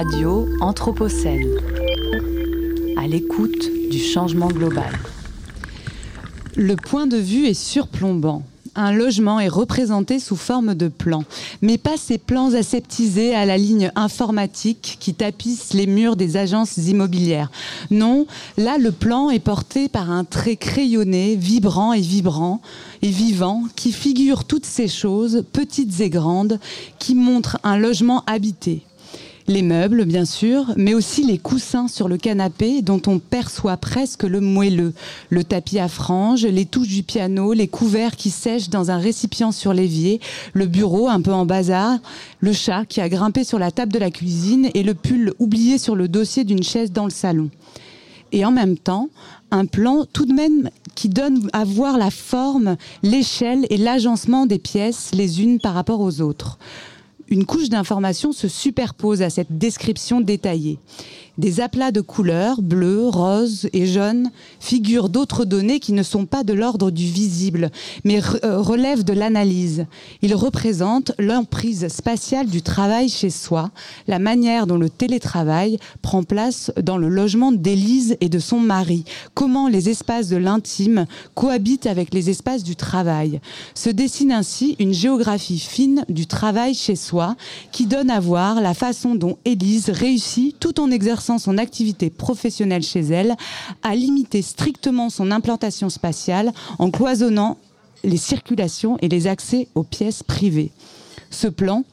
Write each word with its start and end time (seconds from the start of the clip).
Radio 0.00 0.46
Anthropocène, 0.60 1.56
à 2.96 3.08
l'écoute 3.08 3.68
du 3.90 3.98
changement 3.98 4.46
global. 4.46 4.92
Le 6.54 6.76
point 6.76 7.08
de 7.08 7.16
vue 7.16 7.46
est 7.46 7.60
surplombant. 7.60 8.44
Un 8.76 8.92
logement 8.92 9.40
est 9.40 9.48
représenté 9.48 10.20
sous 10.20 10.36
forme 10.36 10.76
de 10.76 10.86
plan, 10.86 11.24
mais 11.62 11.78
pas 11.78 11.96
ces 11.96 12.16
plans 12.16 12.54
aseptisés 12.54 13.34
à 13.34 13.44
la 13.44 13.58
ligne 13.58 13.90
informatique 13.96 14.98
qui 15.00 15.14
tapissent 15.14 15.74
les 15.74 15.88
murs 15.88 16.14
des 16.14 16.36
agences 16.36 16.76
immobilières. 16.76 17.50
Non, 17.90 18.28
là 18.56 18.78
le 18.78 18.92
plan 18.92 19.30
est 19.30 19.40
porté 19.40 19.88
par 19.88 20.12
un 20.12 20.22
trait 20.22 20.54
crayonné, 20.54 21.34
vibrant 21.34 21.92
et 21.92 22.02
vibrant 22.02 22.60
et 23.02 23.10
vivant, 23.10 23.64
qui 23.74 23.90
figure 23.90 24.44
toutes 24.44 24.66
ces 24.66 24.86
choses, 24.86 25.42
petites 25.52 25.98
et 25.98 26.08
grandes, 26.08 26.60
qui 27.00 27.16
montrent 27.16 27.58
un 27.64 27.76
logement 27.76 28.22
habité, 28.28 28.84
les 29.48 29.62
meubles, 29.62 30.04
bien 30.04 30.26
sûr, 30.26 30.72
mais 30.76 30.92
aussi 30.92 31.24
les 31.24 31.38
coussins 31.38 31.88
sur 31.88 32.06
le 32.06 32.18
canapé 32.18 32.82
dont 32.82 33.00
on 33.06 33.18
perçoit 33.18 33.78
presque 33.78 34.24
le 34.24 34.40
moelleux, 34.40 34.92
le 35.30 35.42
tapis 35.42 35.78
à 35.78 35.88
franges, 35.88 36.44
les 36.44 36.66
touches 36.66 36.88
du 36.88 37.02
piano, 37.02 37.54
les 37.54 37.66
couverts 37.66 38.16
qui 38.16 38.28
sèchent 38.28 38.68
dans 38.68 38.90
un 38.90 38.98
récipient 38.98 39.50
sur 39.50 39.72
l'évier, 39.72 40.20
le 40.52 40.66
bureau 40.66 41.08
un 41.08 41.22
peu 41.22 41.32
en 41.32 41.46
bazar, 41.46 41.98
le 42.40 42.52
chat 42.52 42.84
qui 42.84 43.00
a 43.00 43.08
grimpé 43.08 43.42
sur 43.42 43.58
la 43.58 43.70
table 43.70 43.92
de 43.92 43.98
la 43.98 44.10
cuisine 44.10 44.68
et 44.74 44.82
le 44.82 44.92
pull 44.92 45.32
oublié 45.38 45.78
sur 45.78 45.96
le 45.96 46.08
dossier 46.08 46.44
d'une 46.44 46.62
chaise 46.62 46.92
dans 46.92 47.04
le 47.04 47.10
salon. 47.10 47.48
Et 48.32 48.44
en 48.44 48.50
même 48.50 48.76
temps, 48.76 49.08
un 49.50 49.64
plan 49.64 50.04
tout 50.12 50.26
de 50.26 50.34
même 50.34 50.68
qui 50.94 51.08
donne 51.08 51.48
à 51.54 51.64
voir 51.64 51.96
la 51.96 52.10
forme, 52.10 52.76
l'échelle 53.02 53.66
et 53.70 53.78
l'agencement 53.78 54.44
des 54.44 54.58
pièces 54.58 55.12
les 55.14 55.42
unes 55.42 55.58
par 55.58 55.72
rapport 55.72 56.02
aux 56.02 56.20
autres 56.20 56.58
une 57.30 57.44
couche 57.44 57.68
d'informations 57.68 58.32
se 58.32 58.48
superpose 58.48 59.22
à 59.22 59.30
cette 59.30 59.58
description 59.58 60.20
détaillée. 60.20 60.78
Des 61.38 61.60
aplats 61.60 61.92
de 61.92 62.00
couleurs, 62.00 62.60
bleu, 62.62 63.06
rose 63.06 63.68
et 63.72 63.86
jaune, 63.86 64.32
figurent 64.58 65.08
d'autres 65.08 65.44
données 65.44 65.78
qui 65.78 65.92
ne 65.92 66.02
sont 66.02 66.26
pas 66.26 66.42
de 66.42 66.52
l'ordre 66.52 66.90
du 66.90 67.04
visible, 67.04 67.70
mais 68.02 68.20
euh, 68.42 68.58
relèvent 68.58 69.04
de 69.04 69.12
l'analyse. 69.12 69.86
Ils 70.20 70.34
représentent 70.34 71.12
l'emprise 71.16 71.86
spatiale 71.86 72.48
du 72.48 72.60
travail 72.60 73.08
chez 73.08 73.30
soi, 73.30 73.70
la 74.08 74.18
manière 74.18 74.66
dont 74.66 74.78
le 74.78 74.90
télétravail 74.90 75.78
prend 76.02 76.24
place 76.24 76.72
dans 76.82 76.96
le 76.96 77.08
logement 77.08 77.52
d'Élise 77.52 78.16
et 78.20 78.28
de 78.28 78.40
son 78.40 78.58
mari, 78.58 79.04
comment 79.34 79.68
les 79.68 79.90
espaces 79.90 80.26
de 80.26 80.36
l'intime 80.36 81.06
cohabitent 81.36 81.86
avec 81.86 82.12
les 82.12 82.30
espaces 82.30 82.64
du 82.64 82.74
travail. 82.74 83.40
Se 83.76 83.90
dessine 83.90 84.32
ainsi 84.32 84.74
une 84.80 84.92
géographie 84.92 85.60
fine 85.60 86.04
du 86.08 86.26
travail 86.26 86.74
chez 86.74 86.96
soi 86.96 87.36
qui 87.70 87.86
donne 87.86 88.10
à 88.10 88.18
voir 88.18 88.60
la 88.60 88.74
façon 88.74 89.14
dont 89.14 89.38
Élise 89.44 89.90
réussit 89.90 90.58
tout 90.58 90.80
en 90.80 90.90
exerçant 90.90 91.27
son 91.36 91.58
activité 91.58 92.08
professionnelle 92.08 92.82
chez 92.82 93.00
elle, 93.00 93.36
à 93.82 93.94
limiter 93.94 94.40
strictement 94.40 95.10
son 95.10 95.30
implantation 95.30 95.90
spatiale 95.90 96.52
en 96.78 96.90
cloisonnant 96.90 97.58
les 98.04 98.16
circulations 98.16 98.96
et 99.02 99.08
les 99.08 99.26
accès 99.26 99.68
aux 99.74 99.82
pièces 99.82 100.22
privées. 100.22 100.70
Ce 101.30 101.48
plan, 101.48 101.84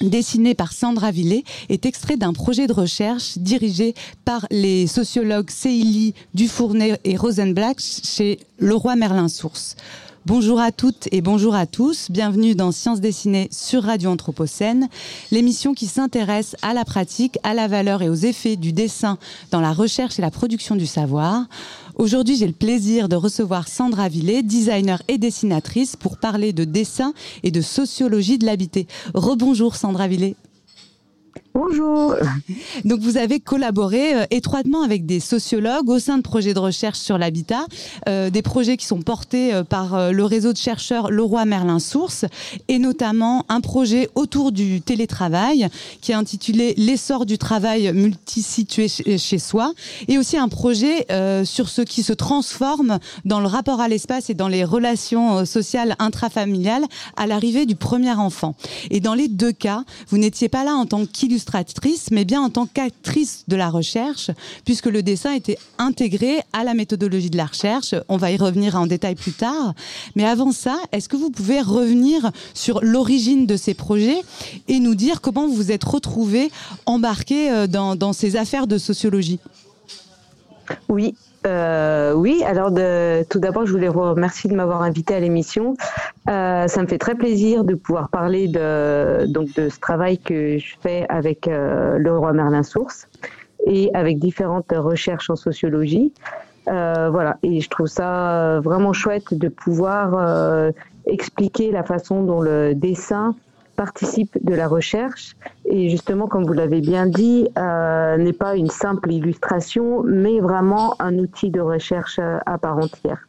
dessiné 0.00 0.54
par 0.54 0.72
Sandra 0.72 1.10
Villet, 1.10 1.44
est 1.68 1.84
extrait 1.84 2.16
d'un 2.16 2.32
projet 2.32 2.66
de 2.66 2.72
recherche 2.72 3.36
dirigé 3.36 3.94
par 4.24 4.46
les 4.50 4.86
sociologues 4.86 5.50
Seili 5.50 6.14
Dufournet 6.34 6.98
et 7.04 7.16
Rosenblatt 7.16 7.78
chez 7.78 8.38
Leroy 8.58 8.96
Merlin 8.96 9.28
Source. 9.28 9.76
Bonjour 10.26 10.60
à 10.60 10.70
toutes 10.70 11.08
et 11.12 11.22
bonjour 11.22 11.54
à 11.54 11.64
tous. 11.64 12.10
Bienvenue 12.10 12.54
dans 12.54 12.72
Sciences 12.72 13.00
dessinées 13.00 13.48
sur 13.50 13.84
Radio 13.84 14.10
Anthropocène, 14.10 14.90
l'émission 15.30 15.72
qui 15.72 15.86
s'intéresse 15.86 16.56
à 16.60 16.74
la 16.74 16.84
pratique, 16.84 17.38
à 17.42 17.54
la 17.54 17.68
valeur 17.68 18.02
et 18.02 18.10
aux 18.10 18.14
effets 18.14 18.56
du 18.56 18.74
dessin 18.74 19.16
dans 19.50 19.62
la 19.62 19.72
recherche 19.72 20.18
et 20.18 20.22
la 20.22 20.30
production 20.30 20.76
du 20.76 20.84
savoir. 20.84 21.46
Aujourd'hui, 21.94 22.36
j'ai 22.36 22.46
le 22.46 22.52
plaisir 22.52 23.08
de 23.08 23.16
recevoir 23.16 23.66
Sandra 23.66 24.10
Villet, 24.10 24.42
designer 24.42 25.02
et 25.08 25.16
dessinatrice, 25.16 25.96
pour 25.96 26.18
parler 26.18 26.52
de 26.52 26.64
dessin 26.64 27.14
et 27.42 27.50
de 27.50 27.62
sociologie 27.62 28.36
de 28.36 28.44
l'habité. 28.44 28.88
Rebonjour 29.14 29.74
Sandra 29.74 30.06
Villet. 30.06 30.36
Bonjour. 31.52 32.14
Donc 32.84 33.00
vous 33.00 33.16
avez 33.16 33.40
collaboré 33.40 34.14
euh, 34.14 34.24
étroitement 34.30 34.82
avec 34.82 35.04
des 35.04 35.18
sociologues 35.18 35.88
au 35.88 35.98
sein 35.98 36.16
de 36.16 36.22
projets 36.22 36.54
de 36.54 36.60
recherche 36.60 36.98
sur 36.98 37.18
l'habitat, 37.18 37.66
euh, 38.08 38.30
des 38.30 38.42
projets 38.42 38.76
qui 38.76 38.86
sont 38.86 39.02
portés 39.02 39.52
euh, 39.52 39.64
par 39.64 40.12
le 40.12 40.24
réseau 40.24 40.52
de 40.52 40.58
chercheurs 40.58 41.10
Leroy 41.10 41.44
Merlin 41.46 41.80
Source 41.80 42.24
et 42.68 42.78
notamment 42.78 43.44
un 43.48 43.60
projet 43.60 44.08
autour 44.14 44.52
du 44.52 44.80
télétravail 44.80 45.68
qui 46.00 46.12
est 46.12 46.14
intitulé 46.14 46.74
L'essor 46.76 47.26
du 47.26 47.36
travail 47.36 47.92
multisitué 47.92 48.86
chez 48.88 49.38
soi 49.38 49.72
et 50.06 50.18
aussi 50.18 50.36
un 50.36 50.48
projet 50.48 51.06
sur 51.44 51.68
ce 51.68 51.82
qui 51.82 52.02
se 52.02 52.12
transforme 52.12 52.98
dans 53.24 53.40
le 53.40 53.46
rapport 53.46 53.80
à 53.80 53.88
l'espace 53.88 54.30
et 54.30 54.34
dans 54.34 54.48
les 54.48 54.64
relations 54.64 55.44
sociales 55.44 55.96
intrafamiliales 55.98 56.84
à 57.16 57.26
l'arrivée 57.26 57.66
du 57.66 57.74
premier 57.74 58.12
enfant. 58.12 58.54
Et 58.90 59.00
dans 59.00 59.14
les 59.14 59.28
deux 59.28 59.52
cas, 59.52 59.84
vous 60.08 60.18
n'étiez 60.18 60.48
pas 60.48 60.64
là 60.64 60.74
en 60.74 60.86
tant 60.86 61.04
qu'illustratrice 61.44 61.70
illustratrice, 61.70 62.10
mais 62.10 62.24
bien 62.24 62.42
en 62.42 62.50
tant 62.50 62.66
qu'actrice 62.66 63.44
de 63.48 63.56
la 63.56 63.70
recherche, 63.70 64.30
puisque 64.64 64.86
le 64.86 65.02
dessin 65.02 65.32
était 65.32 65.58
intégré 65.78 66.40
à 66.52 66.64
la 66.64 66.74
méthodologie 66.74 67.30
de 67.30 67.36
la 67.36 67.46
recherche. 67.46 67.94
On 68.08 68.16
va 68.16 68.30
y 68.30 68.36
revenir 68.36 68.76
en 68.76 68.86
détail 68.86 69.14
plus 69.14 69.32
tard. 69.32 69.74
Mais 70.16 70.24
avant 70.24 70.52
ça, 70.52 70.78
est-ce 70.92 71.08
que 71.08 71.16
vous 71.16 71.30
pouvez 71.30 71.60
revenir 71.60 72.30
sur 72.54 72.80
l'origine 72.82 73.46
de 73.46 73.56
ces 73.56 73.74
projets 73.74 74.20
et 74.68 74.80
nous 74.80 74.94
dire 74.94 75.20
comment 75.20 75.46
vous 75.46 75.54
vous 75.54 75.72
êtes 75.72 75.84
retrouvé 75.84 76.50
embarqué 76.86 77.50
euh, 77.50 77.66
dans, 77.66 77.96
dans 77.96 78.12
ces 78.12 78.36
affaires 78.36 78.66
de 78.66 78.78
sociologie? 78.78 79.38
Oui, 80.88 81.14
euh, 81.46 82.12
oui, 82.12 82.42
alors 82.46 82.70
de, 82.70 83.24
tout 83.28 83.38
d'abord, 83.38 83.66
je 83.66 83.72
voulais 83.72 83.88
remercier 83.88 84.50
de 84.50 84.54
m'avoir 84.54 84.82
invité 84.82 85.14
à 85.14 85.20
l'émission. 85.20 85.74
Euh, 86.28 86.68
ça 86.68 86.82
me 86.82 86.86
fait 86.86 86.98
très 86.98 87.14
plaisir 87.14 87.64
de 87.64 87.74
pouvoir 87.74 88.10
parler 88.10 88.48
de, 88.48 89.26
donc 89.26 89.54
de 89.54 89.68
ce 89.68 89.80
travail 89.80 90.18
que 90.18 90.58
je 90.58 90.74
fais 90.80 91.06
avec 91.08 91.48
euh, 91.48 91.96
le 91.98 92.16
roi 92.16 92.32
Merlin 92.32 92.62
Source 92.62 93.08
et 93.66 93.90
avec 93.94 94.18
différentes 94.18 94.72
recherches 94.72 95.30
en 95.30 95.36
sociologie. 95.36 96.12
Euh, 96.68 97.08
voilà, 97.10 97.38
et 97.42 97.60
je 97.60 97.70
trouve 97.70 97.86
ça 97.86 98.60
vraiment 98.60 98.92
chouette 98.92 99.32
de 99.32 99.48
pouvoir 99.48 100.72
expliquer 101.06 101.72
la 101.72 101.82
façon 101.82 102.22
dont 102.22 102.40
le 102.40 102.74
dessin 102.74 103.34
participe 103.80 104.36
de 104.44 104.54
la 104.54 104.68
recherche 104.68 105.36
et 105.64 105.88
justement, 105.88 106.26
comme 106.28 106.44
vous 106.44 106.52
l'avez 106.52 106.82
bien 106.82 107.06
dit, 107.06 107.48
euh, 107.56 108.18
n'est 108.18 108.34
pas 108.34 108.54
une 108.54 108.68
simple 108.68 109.10
illustration, 109.10 110.02
mais 110.04 110.38
vraiment 110.38 110.96
un 111.00 111.18
outil 111.18 111.48
de 111.48 111.62
recherche 111.62 112.18
euh, 112.18 112.36
à 112.44 112.58
part 112.58 112.76
entière. 112.76 113.20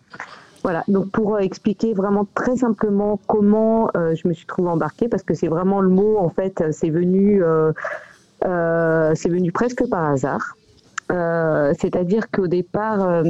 Voilà, 0.61 0.83
donc 0.89 1.09
pour 1.09 1.35
euh, 1.35 1.39
expliquer 1.39 1.93
vraiment 1.93 2.27
très 2.35 2.57
simplement 2.57 3.17
comment 3.27 3.89
je 3.95 4.27
me 4.27 4.33
suis 4.33 4.45
trouvée 4.45 4.67
embarquée, 4.67 5.07
parce 5.07 5.23
que 5.23 5.33
c'est 5.33 5.47
vraiment 5.47 5.79
le 5.79 5.87
mot, 5.87 6.17
en 6.17 6.29
fait, 6.29 6.61
c'est 6.71 6.89
venu, 6.89 7.41
c'est 8.41 9.31
venu 9.37 9.51
presque 9.53 9.83
par 9.89 10.03
hasard. 10.11 10.45
C'est-à-dire 11.81 12.29
qu'au 12.29 12.47
départ, 12.47 13.23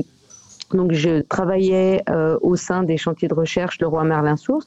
donc 0.72 0.92
je 0.92 1.22
travaillais 1.22 2.04
au 2.42 2.56
sein 2.56 2.81
des 2.84 2.98
chantiers 2.98 3.28
de 3.28 3.38
recherche 3.44 3.78
de 3.78 3.86
Roi 3.86 4.04
Merlin 4.04 4.38
Source 4.38 4.66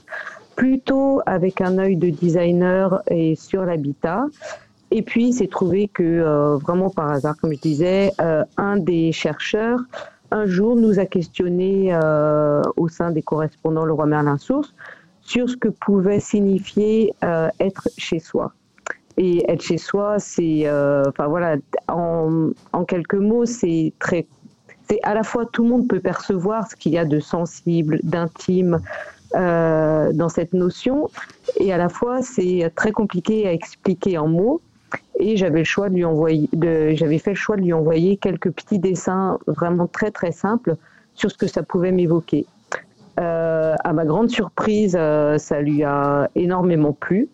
plutôt 0.56 1.20
avec 1.26 1.60
un 1.60 1.78
œil 1.78 1.97
de 1.97 2.10
designer 2.10 3.03
et 3.09 3.34
sur 3.34 3.65
l'habitat. 3.65 4.26
Et 4.91 5.03
puis, 5.03 5.32
c'est 5.32 5.48
trouvé 5.48 5.88
que, 5.88 6.03
euh, 6.03 6.56
vraiment 6.56 6.91
par 6.91 7.10
hasard, 7.10 7.37
comme 7.41 7.53
je 7.53 7.60
disais, 7.60 8.12
euh, 8.20 8.44
un 8.56 8.76
des 8.76 9.12
chercheurs, 9.12 9.81
un 10.31 10.47
jour, 10.47 10.76
nous 10.76 10.98
a 10.98 11.06
questionné 11.06 11.93
euh, 11.93 12.62
au 12.76 12.88
sein 12.88 13.10
des 13.10 13.22
correspondants 13.22 13.84
Le 13.84 13.93
Roi 13.93 14.06
Merlin 14.06 14.38
Source 14.38 14.75
sur 15.22 15.48
ce 15.48 15.56
que 15.56 15.69
pouvait 15.69 16.20
signifier 16.20 17.14
être 17.59 17.88
chez 17.97 18.19
soi. 18.19 18.53
Et 19.17 19.50
être 19.50 19.62
chez 19.62 19.78
soi, 19.78 20.19
c'est, 20.19 20.70
enfin 21.08 21.28
voilà, 21.28 21.56
en, 21.88 22.50
en 22.75 22.84
quelques 22.84 23.14
mots, 23.14 23.46
c'est 23.46 23.94
très, 23.99 24.26
c'est 24.88 25.00
à 25.02 25.14
la 25.14 25.23
fois 25.23 25.46
tout 25.46 25.62
le 25.62 25.70
monde 25.70 25.88
peut 25.88 26.00
percevoir 26.00 26.69
ce 26.70 26.76
qu'il 26.76 26.93
y 26.93 26.99
a 26.99 27.06
de 27.06 27.20
sensible, 27.20 28.00
d'intime, 28.02 28.81
euh, 29.36 30.12
dans 30.12 30.28
cette 30.28 30.52
notion. 30.52 31.10
Et 31.58 31.72
à 31.72 31.76
la 31.76 31.88
fois, 31.88 32.22
c'est 32.22 32.70
très 32.75 32.92
compliqué 32.92 33.48
à 33.48 33.52
expliquer 33.52 34.16
en 34.19 34.28
mots. 34.28 34.60
Et 35.19 35.36
j'avais 35.36 35.60
le 35.60 35.64
choix 35.64 35.88
de 35.88 35.94
lui 35.94 36.04
envoyer, 36.04 36.48
j'avais 36.94 37.19
fait 37.19 37.31
le 37.31 37.36
choix 37.36 37.56
de 37.56 37.62
lui 37.62 37.72
envoyer 37.72 38.16
quelques 38.16 38.50
petits 38.50 38.78
dessins 38.78 39.38
vraiment 39.46 39.88
très 39.88 40.10
très 40.10 40.31
simples 40.31 40.76
sur 41.14 41.31
ce 41.31 41.36
que 41.36 41.46
ça 41.48 41.62
pouvait 41.62 41.90
m'évoquer. 41.90 42.46
Euh, 43.19 43.75
à 43.82 43.92
ma 43.92 44.04
grande 44.04 44.31
surprise, 44.31 44.96
euh, 44.98 45.38
ça 45.38 45.60
lui 45.60 45.82
a 45.82 46.30
énormément 46.37 46.92
plu, 46.92 47.28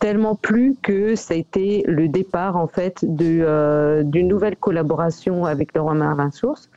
tellement 0.00 0.34
plu 0.34 0.76
que 0.82 1.14
ça 1.14 1.34
a 1.34 1.36
été 1.36 1.82
le 1.86 2.08
départ 2.08 2.56
en 2.56 2.66
fait 2.66 3.04
d'une 3.04 4.28
nouvelle 4.28 4.56
collaboration 4.56 5.46
avec 5.46 5.76
roi 5.76 5.94
Merlin 5.94 6.30
Source, 6.30 6.68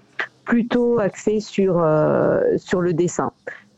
plutôt 0.46 1.00
axée 1.00 1.40
sur 1.40 1.86
sur 2.58 2.82
le 2.82 2.94
dessin 2.94 3.32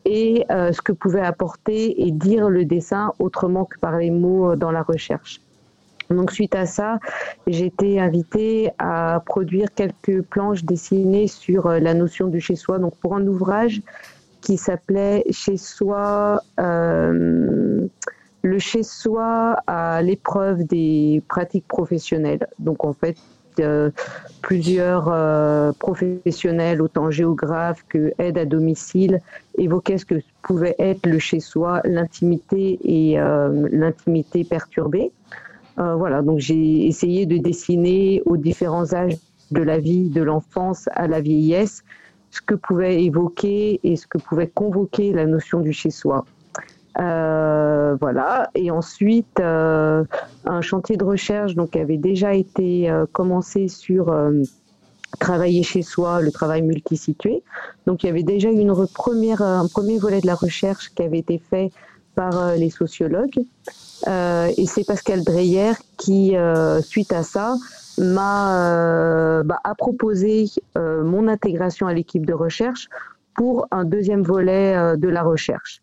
et 0.04 0.44
euh, 0.50 0.72
ce 0.72 0.82
que 0.82 0.92
pouvait 0.92 1.20
apporter 1.20 2.06
et 2.06 2.10
dire 2.10 2.48
le 2.48 2.64
dessin 2.64 3.12
autrement 3.18 3.64
que 3.64 3.78
par 3.78 3.98
les 3.98 4.10
mots 4.10 4.52
euh, 4.52 4.56
dans 4.56 4.70
la 4.70 4.82
recherche. 4.82 5.40
Donc 6.10 6.32
suite 6.32 6.54
à 6.54 6.66
ça, 6.66 6.98
j'ai 7.46 7.66
été 7.66 7.98
invitée 7.98 8.70
à 8.78 9.22
produire 9.24 9.72
quelques 9.74 10.22
planches 10.22 10.64
dessinées 10.64 11.28
sur 11.28 11.66
euh, 11.66 11.78
la 11.78 11.94
notion 11.94 12.28
du 12.28 12.40
chez 12.40 12.56
soi. 12.56 12.78
Donc 12.78 12.94
pour 12.96 13.14
un 13.14 13.26
ouvrage 13.26 13.80
qui 14.42 14.58
s'appelait 14.58 15.24
Chez 15.30 15.56
soi, 15.56 16.42
le 16.58 17.88
chez 18.58 18.82
soi 18.82 19.56
à 19.66 20.02
l'épreuve 20.02 20.64
des 20.64 21.22
pratiques 21.28 21.66
professionnelles. 21.66 22.46
Donc 22.58 22.84
en 22.84 22.92
fait, 22.92 23.16
euh, 23.60 23.90
plusieurs 24.42 25.04
professionnels, 25.78 26.82
autant 26.82 27.10
géographes 27.10 27.84
que 27.88 28.12
aides 28.18 28.38
à 28.38 28.44
domicile, 28.44 29.20
évoquaient 29.58 29.98
ce 29.98 30.04
que 30.04 30.16
pouvait 30.42 30.76
être 30.78 31.06
le 31.06 31.18
chez 31.18 31.40
soi, 31.40 31.80
l'intimité 31.84 32.78
et 32.84 33.16
l'intimité 33.70 34.44
perturbée. 34.44 35.10
Euh, 35.78 35.96
voilà, 35.96 36.22
donc 36.22 36.38
j'ai 36.38 36.86
essayé 36.86 37.26
de 37.26 37.36
dessiner 37.36 38.22
aux 38.26 38.36
différents 38.36 38.94
âges 38.94 39.16
de 39.50 39.62
la 39.62 39.78
vie, 39.78 40.08
de 40.08 40.22
l'enfance 40.22 40.88
à 40.92 41.08
la 41.08 41.20
vieillesse, 41.20 41.82
ce 42.30 42.40
que 42.40 42.54
pouvait 42.54 43.02
évoquer 43.02 43.80
et 43.82 43.96
ce 43.96 44.06
que 44.06 44.18
pouvait 44.18 44.48
convoquer 44.48 45.12
la 45.12 45.26
notion 45.26 45.60
du 45.60 45.72
chez-soi. 45.72 46.24
Euh, 47.00 47.96
voilà. 48.00 48.50
Et 48.54 48.70
ensuite, 48.70 49.40
euh, 49.40 50.04
un 50.44 50.60
chantier 50.60 50.96
de 50.96 51.04
recherche 51.04 51.54
donc 51.54 51.76
avait 51.76 51.96
déjà 51.96 52.34
été 52.34 52.90
commencé 53.12 53.68
sur 53.68 54.14
travailler 55.18 55.62
chez 55.62 55.82
soi, 55.82 56.20
le 56.20 56.32
travail 56.32 56.62
multisitué. 56.62 57.42
Donc 57.86 58.02
il 58.02 58.06
y 58.06 58.10
avait 58.10 58.22
déjà 58.22 58.50
une 58.50 58.74
première, 58.92 59.42
un 59.42 59.66
premier 59.68 59.98
volet 59.98 60.20
de 60.20 60.26
la 60.26 60.34
recherche 60.34 60.92
qui 60.94 61.02
avait 61.02 61.18
été 61.18 61.38
fait 61.38 61.70
par 62.14 62.54
les 62.54 62.70
sociologues. 62.70 63.44
Euh, 64.06 64.50
et 64.56 64.66
c'est 64.66 64.84
Pascal 64.84 65.24
Dreyer 65.24 65.72
qui, 65.96 66.36
euh, 66.36 66.80
suite 66.80 67.12
à 67.12 67.22
ça, 67.22 67.56
m'a 67.98 68.58
euh, 68.58 69.42
bah, 69.44 69.60
a 69.64 69.74
proposé 69.74 70.46
mon 70.76 71.28
intégration 71.28 71.86
à 71.86 71.94
l'équipe 71.94 72.26
de 72.26 72.32
recherche 72.32 72.88
pour 73.34 73.66
un 73.70 73.84
deuxième 73.84 74.22
volet 74.22 74.96
de 74.96 75.08
la 75.08 75.22
recherche. 75.22 75.80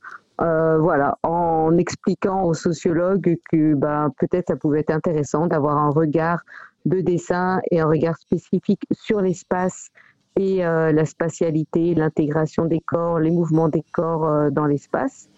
Voilà, 0.79 1.17
en 1.23 1.77
expliquant 1.77 2.43
aux 2.43 2.53
sociologues 2.53 3.37
que 3.51 3.75
bah, 3.75 4.09
peut-être 4.19 4.47
ça 4.47 4.55
pouvait 4.55 4.79
être 4.79 4.91
intéressant 4.91 5.47
d'avoir 5.47 5.77
un 5.77 5.89
regard 5.89 6.41
de 6.85 6.99
dessin 7.01 7.61
et 7.69 7.79
un 7.79 7.87
regard 7.87 8.17
spécifique 8.17 8.81
sur 8.91 9.21
l'espace 9.21 9.91
et 10.35 10.57
la 10.57 11.05
spatialité, 11.05 11.93
l'intégration 11.93 12.65
des 12.65 12.79
corps, 12.79 13.19
les 13.19 13.31
mouvements 13.31 13.69
des 13.69 13.83
corps 13.91 14.49
dans 14.51 14.65
l'espace. 14.65 15.29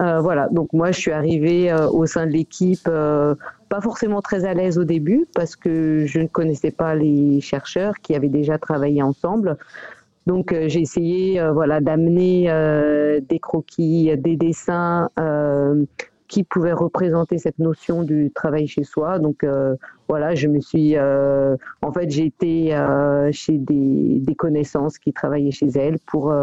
Euh, 0.00 0.20
voilà, 0.20 0.48
donc 0.50 0.72
moi 0.72 0.90
je 0.90 0.98
suis 0.98 1.12
arrivée 1.12 1.70
euh, 1.70 1.88
au 1.88 2.06
sein 2.06 2.26
de 2.26 2.32
l'équipe, 2.32 2.88
euh, 2.88 3.36
pas 3.68 3.80
forcément 3.80 4.22
très 4.22 4.44
à 4.44 4.52
l'aise 4.52 4.76
au 4.76 4.84
début 4.84 5.24
parce 5.34 5.54
que 5.54 6.04
je 6.06 6.18
ne 6.18 6.26
connaissais 6.26 6.72
pas 6.72 6.96
les 6.96 7.40
chercheurs 7.40 7.94
qui 8.02 8.14
avaient 8.14 8.28
déjà 8.28 8.58
travaillé 8.58 9.02
ensemble. 9.02 9.56
Donc 10.26 10.54
j'ai 10.66 10.80
essayé 10.80 11.42
voilà 11.52 11.80
d'amener 11.80 12.44
des 13.28 13.38
croquis, 13.38 14.16
des 14.16 14.36
dessins 14.36 15.10
qui 16.34 16.42
pouvait 16.42 16.72
représenter 16.72 17.38
cette 17.38 17.60
notion 17.60 18.02
du 18.02 18.32
travail 18.34 18.66
chez 18.66 18.82
soi. 18.82 19.20
Donc 19.20 19.44
euh, 19.44 19.76
voilà, 20.08 20.34
je 20.34 20.48
me 20.48 20.60
suis, 20.60 20.96
euh, 20.96 21.56
en 21.82 21.92
fait, 21.92 22.10
j'ai 22.10 22.26
été 22.26 22.74
euh, 22.74 23.30
chez 23.32 23.58
des, 23.58 24.18
des, 24.20 24.34
connaissances 24.34 24.98
qui 24.98 25.12
travaillaient 25.12 25.52
chez 25.52 25.68
elles 25.68 25.98
pour 26.06 26.34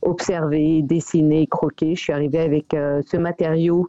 observer, 0.00 0.82
dessiner, 0.82 1.46
croquer. 1.46 1.94
Je 1.94 2.00
suis 2.00 2.12
arrivée 2.12 2.40
avec 2.40 2.68
ce 2.72 3.16
matériau 3.18 3.88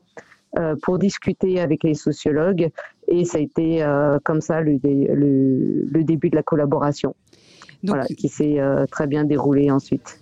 pour 0.81 0.99
discuter 0.99 1.61
avec 1.61 1.83
les 1.83 1.93
sociologues 1.93 2.69
et 3.07 3.23
ça 3.23 3.37
a 3.37 3.41
été 3.41 3.85
comme 4.25 4.41
ça 4.41 4.61
le, 4.61 4.79
le, 4.83 5.85
le, 5.85 6.03
début 6.03 6.29
de 6.29 6.35
la 6.35 6.43
collaboration. 6.43 7.15
Voilà, 7.83 8.05
qui 8.05 8.29
s'est 8.29 8.57
très 8.91 9.07
bien 9.07 9.23
déroulé 9.23 9.71
ensuite. 9.71 10.21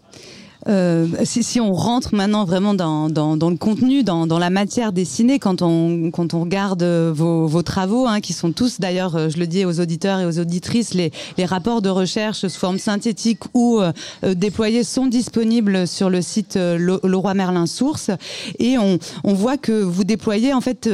Euh, 0.68 1.08
si, 1.24 1.44
si, 1.44 1.62
on 1.62 1.74
rentre 1.74 2.14
maintenant 2.14 2.44
vraiment 2.44 2.74
dans, 2.74 3.10
dans, 3.10 3.38
dans 3.38 3.50
le 3.50 3.56
contenu, 3.56 4.04
dans, 4.04 4.28
dans, 4.28 4.40
la 4.40 4.50
matière 4.50 4.92
dessinée, 4.92 5.40
quand 5.40 5.62
on, 5.62 6.12
quand 6.12 6.34
on 6.34 6.42
regarde 6.42 6.84
euh, 6.84 7.12
vos, 7.14 7.48
vos 7.48 7.62
travaux, 7.62 8.06
hein, 8.06 8.20
qui 8.20 8.34
sont 8.34 8.52
tous 8.52 8.80
d'ailleurs, 8.80 9.16
euh, 9.16 9.30
je 9.30 9.38
le 9.38 9.48
dis 9.48 9.64
aux 9.66 9.80
auditeurs 9.80 10.20
et 10.20 10.26
aux 10.26 10.40
auditrices, 10.40 10.94
les, 10.94 11.12
les 11.38 11.46
rapports 11.46 11.82
de 11.82 11.90
recherche 11.90 12.40
sous 12.40 12.60
forme 12.60 12.80
synthétique 12.80 13.40
ou 13.54 13.80
euh, 13.80 13.92
déployés 14.36 14.84
sont 14.84 15.08
disponibles 15.08 15.88
sur 15.88 16.10
le 16.10 16.22
site 16.22 16.58
euh, 16.58 16.78
Leroy 17.04 17.34
Merlin 17.34 17.66
Source. 17.66 18.12
Et 18.60 18.78
on, 18.78 19.00
on 19.24 19.34
voit 19.34 19.58
que 19.58 19.72
vous 19.72 20.04
déployez 20.04 20.54
en 20.54 20.62
fait 20.62 20.90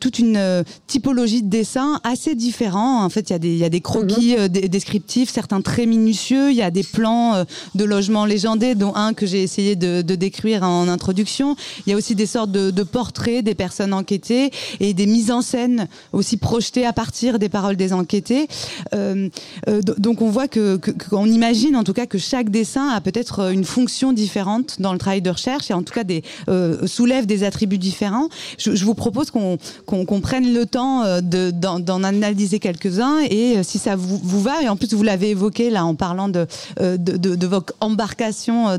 toute 0.00 0.18
une 0.18 0.64
typologie 0.86 1.42
de 1.42 1.48
dessins 1.48 2.00
assez 2.04 2.34
différents. 2.34 3.04
En 3.04 3.08
fait, 3.08 3.30
il 3.30 3.32
y 3.32 3.36
a 3.36 3.38
des, 3.38 3.56
y 3.56 3.64
a 3.64 3.68
des 3.68 3.80
croquis 3.80 4.36
mhm. 4.36 4.48
descriptifs, 4.48 5.30
certains 5.30 5.60
très 5.60 5.86
minutieux, 5.86 6.50
il 6.50 6.56
y 6.56 6.62
a 6.62 6.70
des 6.70 6.82
plans 6.82 7.44
de 7.74 7.84
logements 7.84 8.24
légendés, 8.24 8.74
dont 8.74 8.92
que 9.16 9.26
j'ai 9.26 9.42
essayé 9.42 9.76
de, 9.76 10.02
décrire 10.02 10.62
en 10.62 10.88
introduction. 10.88 11.56
Il 11.86 11.90
y 11.90 11.92
a 11.94 11.96
aussi 11.96 12.14
des 12.14 12.26
sortes 12.26 12.50
de, 12.50 12.82
portraits 12.82 13.44
des 13.44 13.54
personnes 13.54 13.92
enquêtées 13.92 14.50
et 14.80 14.94
des 14.94 15.06
mises 15.06 15.30
en 15.30 15.42
scène 15.42 15.88
aussi 16.12 16.36
projetées 16.36 16.86
à 16.86 16.92
partir 16.92 17.38
des 17.38 17.48
paroles 17.48 17.76
des 17.76 17.92
enquêtés. 17.92 18.48
Euh, 18.94 19.28
euh, 19.68 19.80
donc 19.98 20.22
on 20.22 20.30
voit 20.30 20.48
que, 20.48 20.80
imagine 21.26 21.76
en 21.76 21.84
tout 21.84 21.92
cas 21.92 22.06
que 22.06 22.18
chaque 22.18 22.50
dessin 22.50 22.88
a 22.88 23.00
peut-être 23.00 23.52
une 23.52 23.64
fonction 23.64 24.12
différente 24.12 24.80
dans 24.80 24.92
le 24.92 24.98
travail 24.98 25.22
de 25.22 25.30
recherche 25.30 25.70
et 25.70 25.74
en 25.74 25.82
tout 25.82 25.94
cas 25.94 26.04
euh, 26.48 26.86
soulève 26.86 27.26
des 27.26 27.44
attributs 27.44 27.78
différents. 27.78 28.28
Je, 28.58 28.84
vous 28.84 28.94
propose 28.94 29.30
qu'on, 29.30 29.58
prenne 30.20 30.52
le 30.52 30.66
temps 30.66 31.20
de, 31.20 31.50
d'en, 31.50 32.02
analyser 32.02 32.58
quelques-uns 32.58 33.18
et 33.28 33.62
si 33.62 33.78
ça 33.78 33.96
vous, 33.96 34.40
va 34.40 34.62
et 34.62 34.68
en 34.68 34.76
plus 34.76 34.92
vous 34.92 35.02
l'avez 35.02 35.30
évoqué 35.30 35.70
là 35.70 35.84
en 35.84 35.94
parlant 35.94 36.28
de, 36.28 36.46
de, 36.78 36.96
de, 36.96 37.34
de 37.36 37.46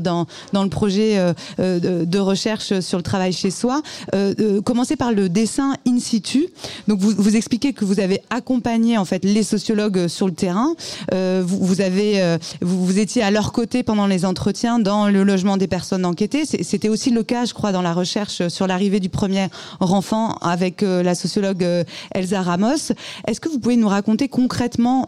dans 0.00 0.11
dans, 0.52 0.62
le 0.62 0.68
projet 0.68 1.18
euh, 1.18 1.32
euh, 1.60 2.04
de, 2.04 2.18
recherche 2.18 2.80
sur 2.80 2.98
le 2.98 3.02
travail 3.02 3.32
chez 3.32 3.50
soi. 3.50 3.82
Euh, 4.14 4.60
commencer 4.62 4.96
par 4.96 5.12
le 5.12 5.28
dessin 5.28 5.74
in 5.86 5.98
situ. 5.98 6.48
Donc 6.88 7.00
vous, 7.00 7.36
expliquez 7.36 7.72
que 7.72 7.84
vous 7.84 8.00
avez 8.00 8.20
accompagné 8.30 8.98
en 8.98 9.04
fait 9.04 9.24
les 9.24 9.42
sociologues 9.42 10.06
sur 10.08 10.26
le 10.26 10.34
terrain. 10.34 10.74
vous, 11.12 11.80
avez, 11.80 12.36
vous, 12.60 12.98
étiez 12.98 13.22
à 13.22 13.30
leur 13.30 13.52
côté 13.52 13.82
pendant 13.82 14.06
les 14.06 14.24
entretiens 14.24 14.78
dans 14.78 15.08
le 15.08 15.24
logement 15.24 15.56
des 15.56 15.66
personnes 15.66 16.04
enquêtées. 16.04 16.44
C'était 16.44 16.88
aussi 16.88 17.10
le 17.10 17.22
cas, 17.22 17.44
je 17.44 17.54
crois, 17.54 17.72
dans 17.72 17.82
la 17.82 17.92
recherche 17.92 18.48
sur 18.48 18.66
l'arrivée 18.66 19.00
du 19.00 19.08
premier 19.08 19.48
enfant 19.80 20.34
avec 20.42 20.82
la 20.82 21.14
sociologue 21.14 21.66
Elsa 22.14 22.42
Ramos. 22.42 22.92
Est-ce 23.26 23.40
que 23.40 23.48
vous 23.48 23.58
pouvez 23.58 23.76
nous 23.76 23.88
raconter 23.88 24.28
concrètement 24.28 25.06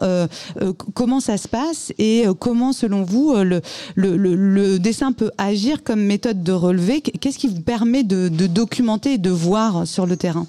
comment 0.94 1.20
ça 1.20 1.36
se 1.36 1.48
passe 1.48 1.92
et 1.98 2.24
comment, 2.38 2.72
selon 2.72 3.02
vous, 3.02 3.34
le, 3.34 3.60
le, 3.94 4.16
le, 4.16 4.34
le 4.34 4.78
dessin 4.94 5.12
peut 5.12 5.32
agir 5.38 5.82
comme 5.82 6.00
méthode 6.00 6.44
de 6.44 6.52
relevé. 6.52 7.00
Qu'est-ce 7.00 7.38
qui 7.38 7.48
vous 7.48 7.62
permet 7.62 8.04
de, 8.04 8.28
documenter 8.46 9.14
et 9.14 9.18
de 9.18 9.30
voir 9.30 9.88
sur 9.88 10.06
le 10.06 10.16
terrain? 10.16 10.46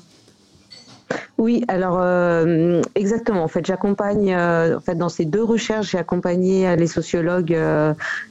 Oui, 1.40 1.64
alors 1.68 1.98
euh, 2.00 2.82
exactement. 2.94 3.44
En 3.44 3.48
fait, 3.48 3.66
j'accompagne, 3.66 4.34
euh, 4.34 4.78
en 4.78 4.82
fait, 4.82 4.96
dans 4.96 5.10
ces 5.10 5.26
deux 5.26 5.44
recherches, 5.44 5.92
j'ai 5.92 5.98
accompagné 5.98 6.68
euh, 6.68 6.76
les 6.76 6.86
sociologues 6.86 7.58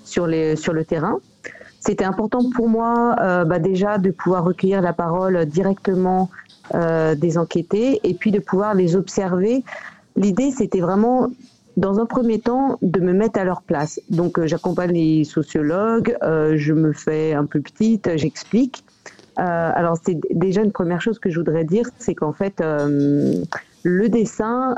sur 0.04 0.28
les 0.28 0.54
sur 0.54 0.72
le 0.72 0.84
terrain. 0.84 1.18
C'était 1.80 2.04
important 2.04 2.48
pour 2.54 2.68
moi, 2.68 3.16
bah, 3.44 3.58
déjà, 3.58 3.98
de 3.98 4.10
pouvoir 4.10 4.44
recueillir 4.44 4.80
la 4.80 4.94
parole 4.94 5.44
directement 5.44 6.30
des 6.72 7.36
enquêtés 7.36 8.00
et 8.04 8.14
puis 8.14 8.30
de 8.30 8.38
pouvoir 8.38 8.72
les 8.74 8.96
observer. 8.96 9.64
L'idée, 10.16 10.50
c'était 10.50 10.80
vraiment 10.80 11.28
dans 11.76 11.98
un 11.98 12.06
premier 12.06 12.38
temps, 12.38 12.78
de 12.82 13.00
me 13.00 13.12
mettre 13.12 13.38
à 13.38 13.44
leur 13.44 13.62
place. 13.62 14.00
Donc, 14.10 14.38
euh, 14.38 14.46
j'accompagne 14.46 14.92
les 14.92 15.24
sociologues, 15.24 16.16
euh, 16.22 16.54
je 16.56 16.72
me 16.72 16.92
fais 16.92 17.34
un 17.34 17.46
peu 17.46 17.60
petite, 17.60 18.16
j'explique. 18.16 18.84
Euh, 19.38 19.42
alors, 19.74 19.96
c'est 20.04 20.18
déjà 20.30 20.62
une 20.62 20.72
première 20.72 21.00
chose 21.00 21.18
que 21.18 21.30
je 21.30 21.38
voudrais 21.38 21.64
dire, 21.64 21.86
c'est 21.98 22.14
qu'en 22.14 22.32
fait, 22.32 22.62
le 22.62 24.08
dessin 24.08 24.76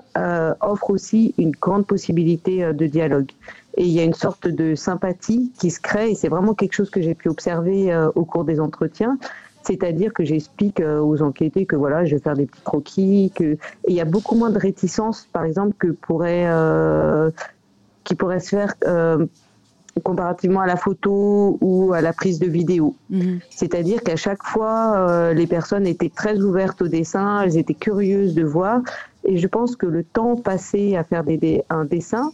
offre 0.62 0.90
aussi 0.90 1.34
une 1.36 1.50
grande 1.50 1.86
possibilité 1.86 2.72
de 2.72 2.86
dialogue. 2.86 3.30
Et 3.76 3.84
il 3.84 3.92
y 3.92 4.00
a 4.00 4.04
une 4.04 4.14
sorte 4.14 4.48
de 4.48 4.74
sympathie 4.74 5.52
qui 5.58 5.70
se 5.70 5.78
crée, 5.78 6.12
et 6.12 6.14
c'est 6.14 6.28
vraiment 6.28 6.54
quelque 6.54 6.72
chose 6.72 6.88
que 6.88 7.02
j'ai 7.02 7.14
pu 7.14 7.28
observer 7.28 7.94
au 8.14 8.24
cours 8.24 8.44
des 8.44 8.58
entretiens. 8.58 9.18
C'est-à-dire 9.66 10.12
que 10.12 10.24
j'explique 10.24 10.80
euh, 10.80 11.00
aux 11.00 11.22
enquêtés 11.22 11.66
que 11.66 11.74
voilà, 11.74 12.04
je 12.04 12.14
vais 12.14 12.22
faire 12.22 12.34
des 12.34 12.46
petits 12.46 12.62
croquis, 12.62 13.32
que 13.34 13.44
et 13.44 13.58
il 13.88 13.94
y 13.94 14.00
a 14.00 14.04
beaucoup 14.04 14.36
moins 14.36 14.50
de 14.50 14.58
réticence, 14.58 15.28
par 15.32 15.44
exemple, 15.44 15.74
que 15.78 15.88
pourrait 15.88 16.44
euh, 16.46 17.30
qui 18.04 18.14
pourrait 18.14 18.38
se 18.38 18.50
faire 18.50 18.74
euh, 18.86 19.26
comparativement 20.04 20.60
à 20.60 20.66
la 20.66 20.76
photo 20.76 21.58
ou 21.60 21.92
à 21.94 22.00
la 22.00 22.12
prise 22.12 22.38
de 22.38 22.46
vidéo. 22.46 22.94
Mhm. 23.10 23.40
C'est-à-dire 23.50 24.02
qu'à 24.02 24.14
chaque 24.14 24.44
fois, 24.44 25.32
les 25.32 25.46
personnes 25.46 25.86
étaient 25.86 26.12
très 26.14 26.38
ouvertes 26.38 26.82
au 26.82 26.88
dessin, 26.88 27.40
elles 27.42 27.56
étaient 27.56 27.74
curieuses 27.74 28.34
de 28.34 28.44
voir, 28.44 28.82
et 29.24 29.38
je 29.38 29.48
pense 29.48 29.74
que 29.74 29.86
le 29.86 30.04
temps 30.04 30.36
passé 30.36 30.96
à 30.96 31.02
faire 31.02 31.24
des, 31.24 31.64
un 31.70 31.86
dessin 31.86 32.30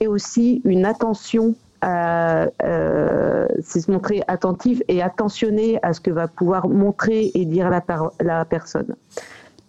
et 0.00 0.08
aussi 0.08 0.62
une 0.64 0.84
attention 0.84 1.54
euh, 1.84 3.46
c'est 3.62 3.80
se 3.80 3.90
montrer 3.90 4.22
attentif 4.28 4.82
et 4.88 5.02
attentionné 5.02 5.78
à 5.82 5.92
ce 5.92 6.00
que 6.00 6.10
va 6.10 6.28
pouvoir 6.28 6.68
montrer 6.68 7.30
et 7.34 7.44
dire 7.44 7.70
la, 7.70 8.44
personne. 8.44 8.94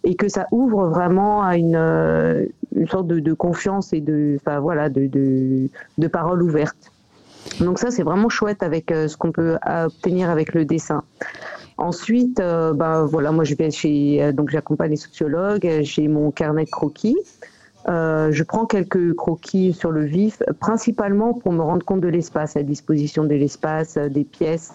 et 0.04 0.14
que 0.14 0.28
ça 0.28 0.46
ouvre 0.50 0.86
vraiment 0.88 1.42
à 1.42 1.56
une, 1.56 1.76
une 2.74 2.88
sorte 2.88 3.06
de, 3.08 3.32
confiance 3.32 3.92
et 3.92 4.00
de, 4.00 4.38
voilà, 4.60 4.88
de, 4.88 5.06
de, 5.06 5.68
de 5.98 6.08
paroles 6.08 6.42
ouvertes. 6.42 6.92
Donc 7.60 7.78
ça, 7.78 7.90
c'est 7.90 8.02
vraiment 8.02 8.28
chouette 8.28 8.62
avec 8.62 8.90
ce 8.90 9.16
qu'on 9.16 9.32
peut 9.32 9.56
obtenir 9.66 10.30
avec 10.30 10.54
le 10.54 10.64
dessin. 10.64 11.02
Ensuite, 11.78 12.40
euh, 12.40 12.72
bah, 12.72 13.04
voilà, 13.04 13.30
moi 13.30 13.44
je 13.44 13.54
vais 13.54 13.68
euh, 14.20 14.32
donc 14.32 14.50
j'accompagne 14.50 14.90
les 14.90 14.96
sociologues, 14.96 15.80
j'ai 15.82 16.08
mon 16.08 16.32
carnet 16.32 16.64
de 16.64 16.70
croquis. 16.70 17.16
Euh, 17.88 18.32
je 18.32 18.42
prends 18.42 18.66
quelques 18.66 19.14
croquis 19.14 19.72
sur 19.72 19.90
le 19.90 20.04
vif, 20.04 20.42
principalement 20.60 21.34
pour 21.34 21.52
me 21.52 21.62
rendre 21.62 21.84
compte 21.84 22.00
de 22.00 22.08
l'espace, 22.08 22.56
à 22.56 22.62
disposition 22.62 23.24
de 23.24 23.34
l'espace, 23.34 23.96
des 23.96 24.24
pièces, 24.24 24.74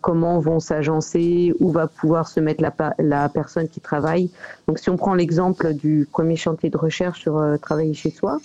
comment 0.00 0.40
vont 0.40 0.60
s'agencer, 0.60 1.54
où 1.60 1.70
va 1.70 1.86
pouvoir 1.86 2.28
se 2.28 2.40
mettre 2.40 2.62
la, 2.62 2.72
la, 2.98 3.28
personne 3.28 3.68
qui 3.68 3.80
travaille. 3.80 4.30
Donc 4.66 4.78
si 4.80 4.90
on 4.90 4.96
prend 4.96 5.14
l'exemple 5.14 5.74
du 5.74 6.08
premier 6.10 6.36
chantier 6.36 6.70
de 6.70 6.76
recherche 6.76 7.20
sur 7.20 7.40
travailler 7.60 7.94
chez 7.94 8.10
soi, 8.10 8.40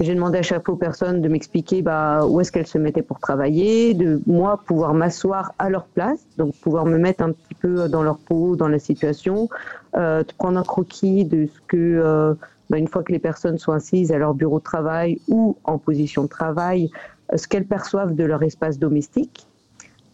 j'ai 0.00 0.14
demandé 0.14 0.38
à 0.38 0.42
chaque 0.42 0.70
personnes 0.78 1.22
de 1.22 1.28
m'expliquer 1.28 1.80
bah, 1.80 2.26
où 2.26 2.40
est-ce 2.40 2.52
qu'elles 2.52 2.66
se 2.66 2.76
mettaient 2.76 3.02
pour 3.02 3.18
travailler, 3.18 3.94
de 3.94 4.20
moi 4.26 4.60
pouvoir 4.66 4.92
m'asseoir 4.92 5.52
à 5.58 5.70
leur 5.70 5.84
place, 5.86 6.18
donc 6.36 6.54
pouvoir 6.56 6.84
me 6.84 6.98
mettre 6.98 7.22
un 7.22 7.32
petit 7.32 7.54
peu 7.54 7.88
dans 7.88 8.02
leur 8.02 8.18
peau, 8.18 8.56
dans 8.56 8.68
la 8.68 8.78
situation, 8.78 9.48
euh, 9.96 10.22
de 10.22 10.32
prendre 10.36 10.58
un 10.58 10.64
croquis 10.64 11.24
de 11.24 11.46
ce 11.46 11.60
que, 11.66 11.76
euh, 11.76 12.34
bah, 12.70 12.78
une 12.78 12.88
fois 12.88 13.02
que 13.02 13.12
les 13.12 13.18
personnes 13.18 13.58
sont 13.58 13.72
assises 13.72 14.12
à 14.12 14.18
leur 14.18 14.34
bureau 14.34 14.58
de 14.58 14.64
travail 14.64 15.20
ou 15.28 15.56
en 15.64 15.78
position 15.78 16.24
de 16.24 16.28
travail, 16.28 16.90
euh, 17.32 17.36
ce 17.36 17.46
qu'elles 17.48 17.66
perçoivent 17.66 18.14
de 18.14 18.24
leur 18.24 18.42
espace 18.42 18.78
domestique. 18.78 19.46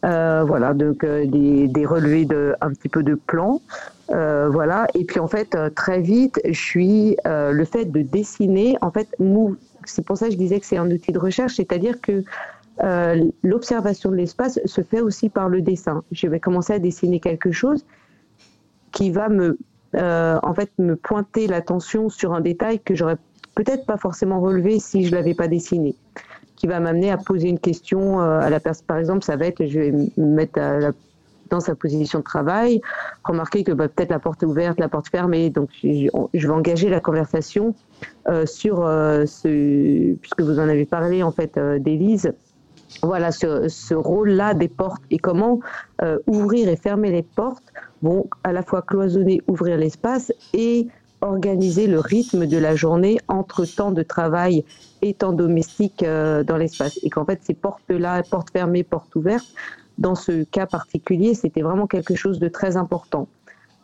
Euh, 0.04 0.42
voilà, 0.44 0.74
donc 0.74 1.04
euh, 1.04 1.26
des, 1.26 1.86
relevés 1.86 2.24
de 2.24 2.54
un 2.60 2.70
petit 2.70 2.88
peu 2.88 3.04
de 3.04 3.14
plan, 3.14 3.60
voilà. 4.08 4.86
Et 4.94 5.04
puis 5.04 5.20
en 5.20 5.28
fait, 5.28 5.56
très 5.74 6.00
vite, 6.00 6.40
je 6.44 6.60
suis 6.60 7.16
le 7.24 7.64
fait 7.64 7.86
de 7.86 8.02
dessiner. 8.02 8.76
En 8.82 8.90
fait, 8.90 9.08
c'est 9.84 10.04
pour 10.04 10.16
ça 10.16 10.26
que 10.26 10.32
je 10.32 10.38
disais 10.38 10.60
que 10.60 10.66
c'est 10.66 10.76
un 10.76 10.90
outil 10.90 11.12
de 11.12 11.18
recherche, 11.18 11.54
c'est-à-dire 11.54 12.00
que 12.00 12.24
l'observation 13.42 14.10
de 14.10 14.16
l'espace 14.16 14.58
se 14.64 14.80
fait 14.82 15.00
aussi 15.00 15.28
par 15.28 15.48
le 15.48 15.62
dessin. 15.62 16.02
Je 16.10 16.26
vais 16.26 16.40
commencer 16.40 16.74
à 16.74 16.78
dessiner 16.78 17.20
quelque 17.20 17.52
chose 17.52 17.86
qui 18.90 19.10
va 19.10 19.28
me, 19.28 19.56
euh, 19.94 20.38
en 20.42 20.54
fait, 20.54 20.70
me 20.78 20.96
pointer 20.96 21.46
l'attention 21.46 22.08
sur 22.08 22.32
un 22.32 22.40
détail 22.40 22.80
que 22.80 22.94
j'aurais 22.94 23.16
peut-être 23.54 23.84
pas 23.86 23.96
forcément 23.96 24.40
relevé 24.40 24.78
si 24.78 25.04
je 25.04 25.14
l'avais 25.14 25.34
pas 25.34 25.48
dessiné, 25.48 25.94
qui 26.56 26.66
va 26.66 26.80
m'amener 26.80 27.10
à 27.10 27.18
poser 27.18 27.48
une 27.48 27.58
question 27.58 28.20
euh, 28.20 28.40
à 28.40 28.50
la 28.50 28.60
personne. 28.60 28.86
Par 28.86 28.98
exemple, 28.98 29.24
ça 29.24 29.36
va 29.36 29.46
être, 29.46 29.66
je 29.66 29.78
vais 29.78 29.92
me 29.92 30.08
mettre 30.16 30.58
dans 31.52 31.60
sa 31.60 31.74
position 31.74 32.20
de 32.20 32.24
travail, 32.24 32.80
remarquer 33.24 33.62
que 33.62 33.72
bah, 33.72 33.86
peut-être 33.86 34.10
la 34.10 34.18
porte 34.18 34.42
est 34.42 34.46
ouverte, 34.46 34.80
la 34.80 34.88
porte 34.88 35.08
fermée, 35.08 35.50
donc 35.50 35.68
je, 35.82 36.08
vais 36.32 36.48
engager 36.48 36.88
la 36.88 37.00
conversation 37.00 37.74
euh, 38.28 38.46
sur 38.46 38.84
euh, 38.84 39.26
ce, 39.26 40.14
puisque 40.14 40.40
vous 40.40 40.58
en 40.58 40.68
avez 40.68 40.86
parlé 40.86 41.22
en 41.22 41.30
fait 41.30 41.58
euh, 41.58 41.78
d'Élise, 41.78 42.32
voilà 43.02 43.32
ce, 43.32 43.94
rôle-là 43.94 44.54
des 44.54 44.68
portes 44.68 45.02
et 45.10 45.18
comment 45.18 45.60
ouvrir 46.26 46.68
et 46.68 46.76
fermer 46.76 47.10
les 47.10 47.22
portes 47.22 47.72
vont 48.02 48.28
à 48.44 48.52
la 48.52 48.62
fois 48.62 48.82
cloisonner, 48.82 49.40
ouvrir 49.46 49.76
l'espace 49.76 50.32
et 50.52 50.88
organiser 51.20 51.86
le 51.86 52.00
rythme 52.00 52.46
de 52.46 52.58
la 52.58 52.74
journée 52.74 53.18
entre 53.28 53.64
temps 53.64 53.92
de 53.92 54.02
travail 54.02 54.64
et 55.02 55.14
temps 55.14 55.32
domestique 55.32 56.04
dans 56.04 56.56
l'espace. 56.56 56.98
Et 57.02 57.10
qu'en 57.10 57.24
fait, 57.24 57.40
ces 57.42 57.54
portes-là, 57.54 58.22
portes 58.24 58.50
fermées, 58.50 58.82
portes 58.82 59.14
ouvertes, 59.14 59.46
dans 59.98 60.14
ce 60.14 60.44
cas 60.44 60.66
particulier, 60.66 61.34
c'était 61.34 61.62
vraiment 61.62 61.86
quelque 61.86 62.14
chose 62.14 62.38
de 62.38 62.48
très 62.48 62.76
important. 62.76 63.28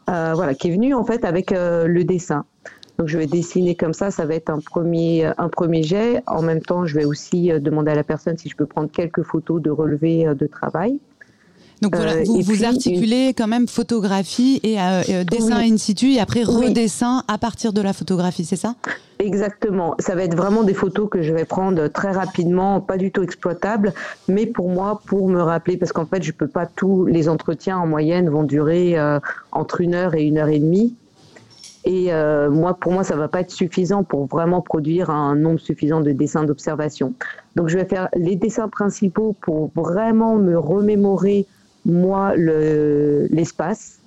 Euh, 0.08 0.32
voilà, 0.34 0.54
qui 0.54 0.68
est 0.68 0.72
venu 0.72 0.94
en 0.94 1.04
fait 1.04 1.24
avec 1.24 1.52
euh, 1.52 1.86
le 1.86 2.04
dessin. 2.04 2.44
Donc 2.98 3.08
je 3.08 3.18
vais 3.18 3.26
dessiner 3.26 3.74
comme 3.74 3.92
ça, 3.92 4.10
ça 4.10 4.24
va 4.24 4.34
être 4.34 4.50
un 4.50 4.60
premier, 4.60 5.30
un 5.36 5.48
premier 5.48 5.82
jet. 5.82 6.22
En 6.26 6.42
même 6.42 6.60
temps, 6.60 6.86
je 6.86 6.94
vais 6.94 7.04
aussi 7.04 7.52
euh, 7.52 7.60
demander 7.60 7.92
à 7.92 7.94
la 7.94 8.04
personne 8.04 8.38
si 8.38 8.48
je 8.48 8.56
peux 8.56 8.66
prendre 8.66 8.90
quelques 8.90 9.22
photos 9.22 9.60
de 9.60 9.70
relevés 9.70 10.24
de 10.34 10.46
travail. 10.46 10.98
Donc 11.80 11.94
voilà, 11.94 12.14
euh, 12.14 12.24
vous, 12.24 12.40
vous 12.40 12.64
articulez 12.64 13.34
quand 13.36 13.46
même 13.46 13.68
photographie 13.68 14.60
et 14.62 14.80
euh, 14.80 15.02
euh, 15.08 15.24
dessin 15.24 15.58
in 15.58 15.76
situ 15.76 16.12
et 16.12 16.20
après 16.20 16.42
redessin 16.42 17.22
à 17.28 17.38
partir 17.38 17.72
de 17.72 17.80
la 17.80 17.92
photographie, 17.92 18.44
c'est 18.44 18.56
ça? 18.56 18.74
Exactement. 19.20 19.94
Ça 19.98 20.14
va 20.14 20.24
être 20.24 20.36
vraiment 20.36 20.62
des 20.62 20.74
photos 20.74 21.08
que 21.08 21.22
je 21.22 21.32
vais 21.32 21.44
prendre 21.44 21.88
très 21.88 22.10
rapidement, 22.10 22.80
pas 22.80 22.96
du 22.96 23.10
tout 23.10 23.22
exploitables, 23.22 23.92
mais 24.28 24.46
pour 24.46 24.68
moi, 24.68 25.00
pour 25.06 25.28
me 25.28 25.40
rappeler, 25.40 25.76
parce 25.76 25.92
qu'en 25.92 26.06
fait, 26.06 26.22
je 26.22 26.32
peux 26.32 26.46
pas 26.46 26.66
tous 26.66 27.06
les 27.06 27.28
entretiens 27.28 27.78
en 27.78 27.86
moyenne 27.86 28.28
vont 28.28 28.44
durer 28.44 28.96
entre 29.50 29.80
une 29.80 29.94
heure 29.94 30.14
et 30.14 30.22
une 30.22 30.38
heure 30.38 30.48
et 30.48 30.60
demie. 30.60 30.94
Et 31.84 32.12
moi, 32.48 32.74
pour 32.74 32.92
moi, 32.92 33.02
ça 33.02 33.16
va 33.16 33.26
pas 33.26 33.40
être 33.40 33.50
suffisant 33.50 34.04
pour 34.04 34.26
vraiment 34.26 34.60
produire 34.60 35.10
un 35.10 35.34
nombre 35.34 35.58
suffisant 35.58 36.00
de 36.00 36.12
dessins 36.12 36.44
d'observation. 36.44 37.12
Donc, 37.56 37.68
je 37.68 37.76
vais 37.76 37.86
faire 37.86 38.08
les 38.14 38.36
dessins 38.36 38.68
principaux 38.68 39.34
pour 39.40 39.72
vraiment 39.74 40.36
me 40.36 40.56
remémorer 40.56 41.46
moi 41.84 42.34
l'espace 42.36 43.98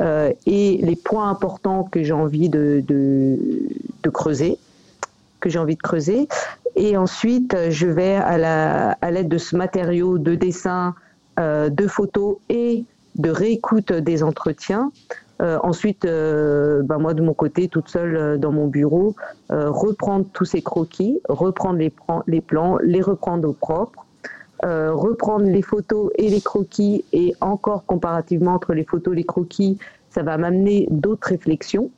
euh, 0.00 0.32
et 0.46 0.78
les 0.78 0.96
points 0.96 1.28
importants 1.28 1.84
que 1.84 2.02
j'ai 2.02 2.12
envie 2.12 2.48
de, 2.48 2.82
creuser, 4.12 4.58
que 5.40 5.48
j'ai 5.48 5.58
envie 5.58 5.76
de 5.76 5.82
creuser. 5.82 6.28
Et 6.76 6.96
ensuite, 6.96 7.56
je 7.70 7.86
vais 7.86 8.16
à 8.16 9.10
l'aide 9.10 9.28
de 9.28 9.38
ce 9.38 9.54
matériau 9.56 10.18
de 10.18 10.34
dessin, 10.34 10.94
euh, 11.38 11.68
de 11.68 11.86
photos 11.86 12.36
et 12.48 12.84
de 13.16 13.30
réécoute 13.30 13.92
des 13.92 14.22
entretiens. 14.22 14.90
Euh, 15.40 15.58
ensuite, 15.62 16.04
bah, 16.04 16.98
moi 16.98 17.14
de 17.14 17.22
mon 17.22 17.34
côté, 17.34 17.68
toute 17.68 17.88
seule 17.88 18.38
dans 18.38 18.52
mon 18.52 18.68
bureau, 18.68 19.14
reprendre 19.50 20.26
tous 20.32 20.46
ces 20.46 20.62
croquis, 20.62 21.20
reprendre 21.28 21.78
les, 21.78 21.92
les 22.26 22.40
plans, 22.40 22.78
les 22.82 23.02
reprendre 23.02 23.48
au 23.48 23.52
propre, 23.52 24.06
euh, 24.64 24.94
reprendre 24.94 25.44
les 25.44 25.62
photos 25.62 26.10
et 26.16 26.28
les 26.28 26.40
croquis 26.40 27.04
et 27.12 27.34
encore 27.40 27.84
comparativement 27.84 28.54
entre 28.54 28.74
les 28.74 28.84
photos 28.84 29.12
et 29.14 29.16
les 29.16 29.24
croquis, 29.24 29.78
ça 30.10 30.22
va 30.22 30.38
m'amener 30.38 30.86
d'autres 30.90 31.28
réflexions. 31.28 31.90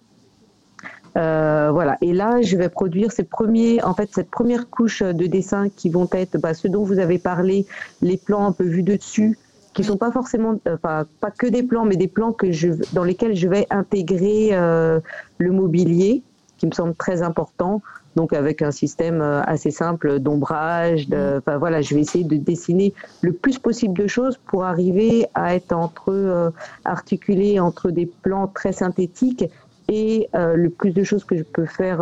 Euh, 1.16 1.70
voilà. 1.72 1.96
Et 2.00 2.12
là, 2.12 2.42
je 2.42 2.56
vais 2.56 2.68
produire 2.68 3.12
ces 3.12 3.22
premiers, 3.22 3.82
en 3.84 3.94
fait, 3.94 4.08
cette 4.12 4.30
première 4.30 4.68
couche 4.68 5.02
de 5.02 5.26
dessin 5.26 5.68
qui 5.68 5.88
vont 5.90 6.08
être 6.12 6.38
bah, 6.38 6.54
ceux 6.54 6.68
dont 6.68 6.84
vous 6.84 6.98
avez 6.98 7.18
parlé, 7.18 7.66
les 8.02 8.16
plans 8.16 8.46
un 8.46 8.52
peu 8.52 8.64
vus 8.64 8.82
de 8.82 8.96
dessus, 8.96 9.38
qui 9.74 9.84
sont 9.84 9.96
pas 9.96 10.10
forcément, 10.12 10.58
pas 10.80 11.06
que 11.36 11.46
des 11.46 11.62
plans, 11.62 11.84
mais 11.84 11.96
des 11.96 12.08
plans 12.08 12.32
que 12.32 12.50
je, 12.52 12.68
dans 12.92 13.04
lesquels 13.04 13.34
je 13.34 13.48
vais 13.48 13.66
intégrer 13.70 14.50
euh, 14.52 15.00
le 15.38 15.50
mobilier, 15.50 16.22
qui 16.58 16.66
me 16.66 16.72
semble 16.72 16.94
très 16.94 17.22
important 17.22 17.82
donc 18.16 18.32
avec 18.32 18.62
un 18.62 18.70
système 18.70 19.20
euh, 19.20 19.42
assez 19.42 19.70
simple 19.70 20.18
d'ombrage. 20.18 21.08
Mm. 21.08 21.38
Enfin 21.38 21.58
voilà, 21.58 21.82
je 21.82 21.94
vais 21.94 22.00
essayer 22.00 22.24
de 22.24 22.36
dessiner 22.36 22.94
le 23.22 23.32
plus 23.32 23.58
possible 23.58 23.96
de 23.96 24.06
choses 24.06 24.38
pour 24.46 24.64
arriver 24.64 25.26
à 25.34 25.54
être 25.54 25.72
entre 25.72 26.10
euh, 26.10 26.50
articulé 26.84 27.60
entre 27.60 27.90
des 27.90 28.06
plans 28.06 28.46
très 28.46 28.72
synthétiques 28.72 29.44
et 29.88 30.28
euh, 30.34 30.54
le 30.54 30.70
plus 30.70 30.92
de 30.92 31.02
choses 31.02 31.24
que 31.24 31.36
je 31.36 31.42
peux 31.42 31.66
faire 31.66 32.00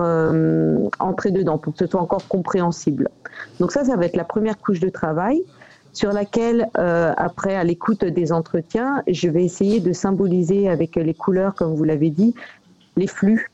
entrer 1.00 1.30
dedans 1.30 1.58
pour 1.58 1.72
que 1.72 1.80
ce 1.80 1.86
soit 1.86 2.00
encore 2.00 2.28
compréhensible. 2.28 3.08
Donc 3.58 3.72
ça, 3.72 3.84
ça 3.84 3.96
va 3.96 4.06
être 4.06 4.16
la 4.16 4.24
première 4.24 4.58
couche 4.58 4.80
de 4.80 4.88
travail 4.88 5.42
sur 5.92 6.12
laquelle, 6.12 6.70
après, 6.74 7.54
à 7.54 7.64
l'écoute 7.64 8.04
des 8.04 8.32
entretiens, 8.32 9.02
je 9.08 9.28
vais 9.28 9.44
essayer 9.44 9.80
de 9.80 9.92
symboliser 9.92 10.70
avec 10.70 10.96
les 10.96 11.12
couleurs, 11.12 11.54
comme 11.54 11.74
vous 11.74 11.84
l'avez 11.84 12.08
dit, 12.08 12.34
les 12.96 13.06
flux 13.06 13.51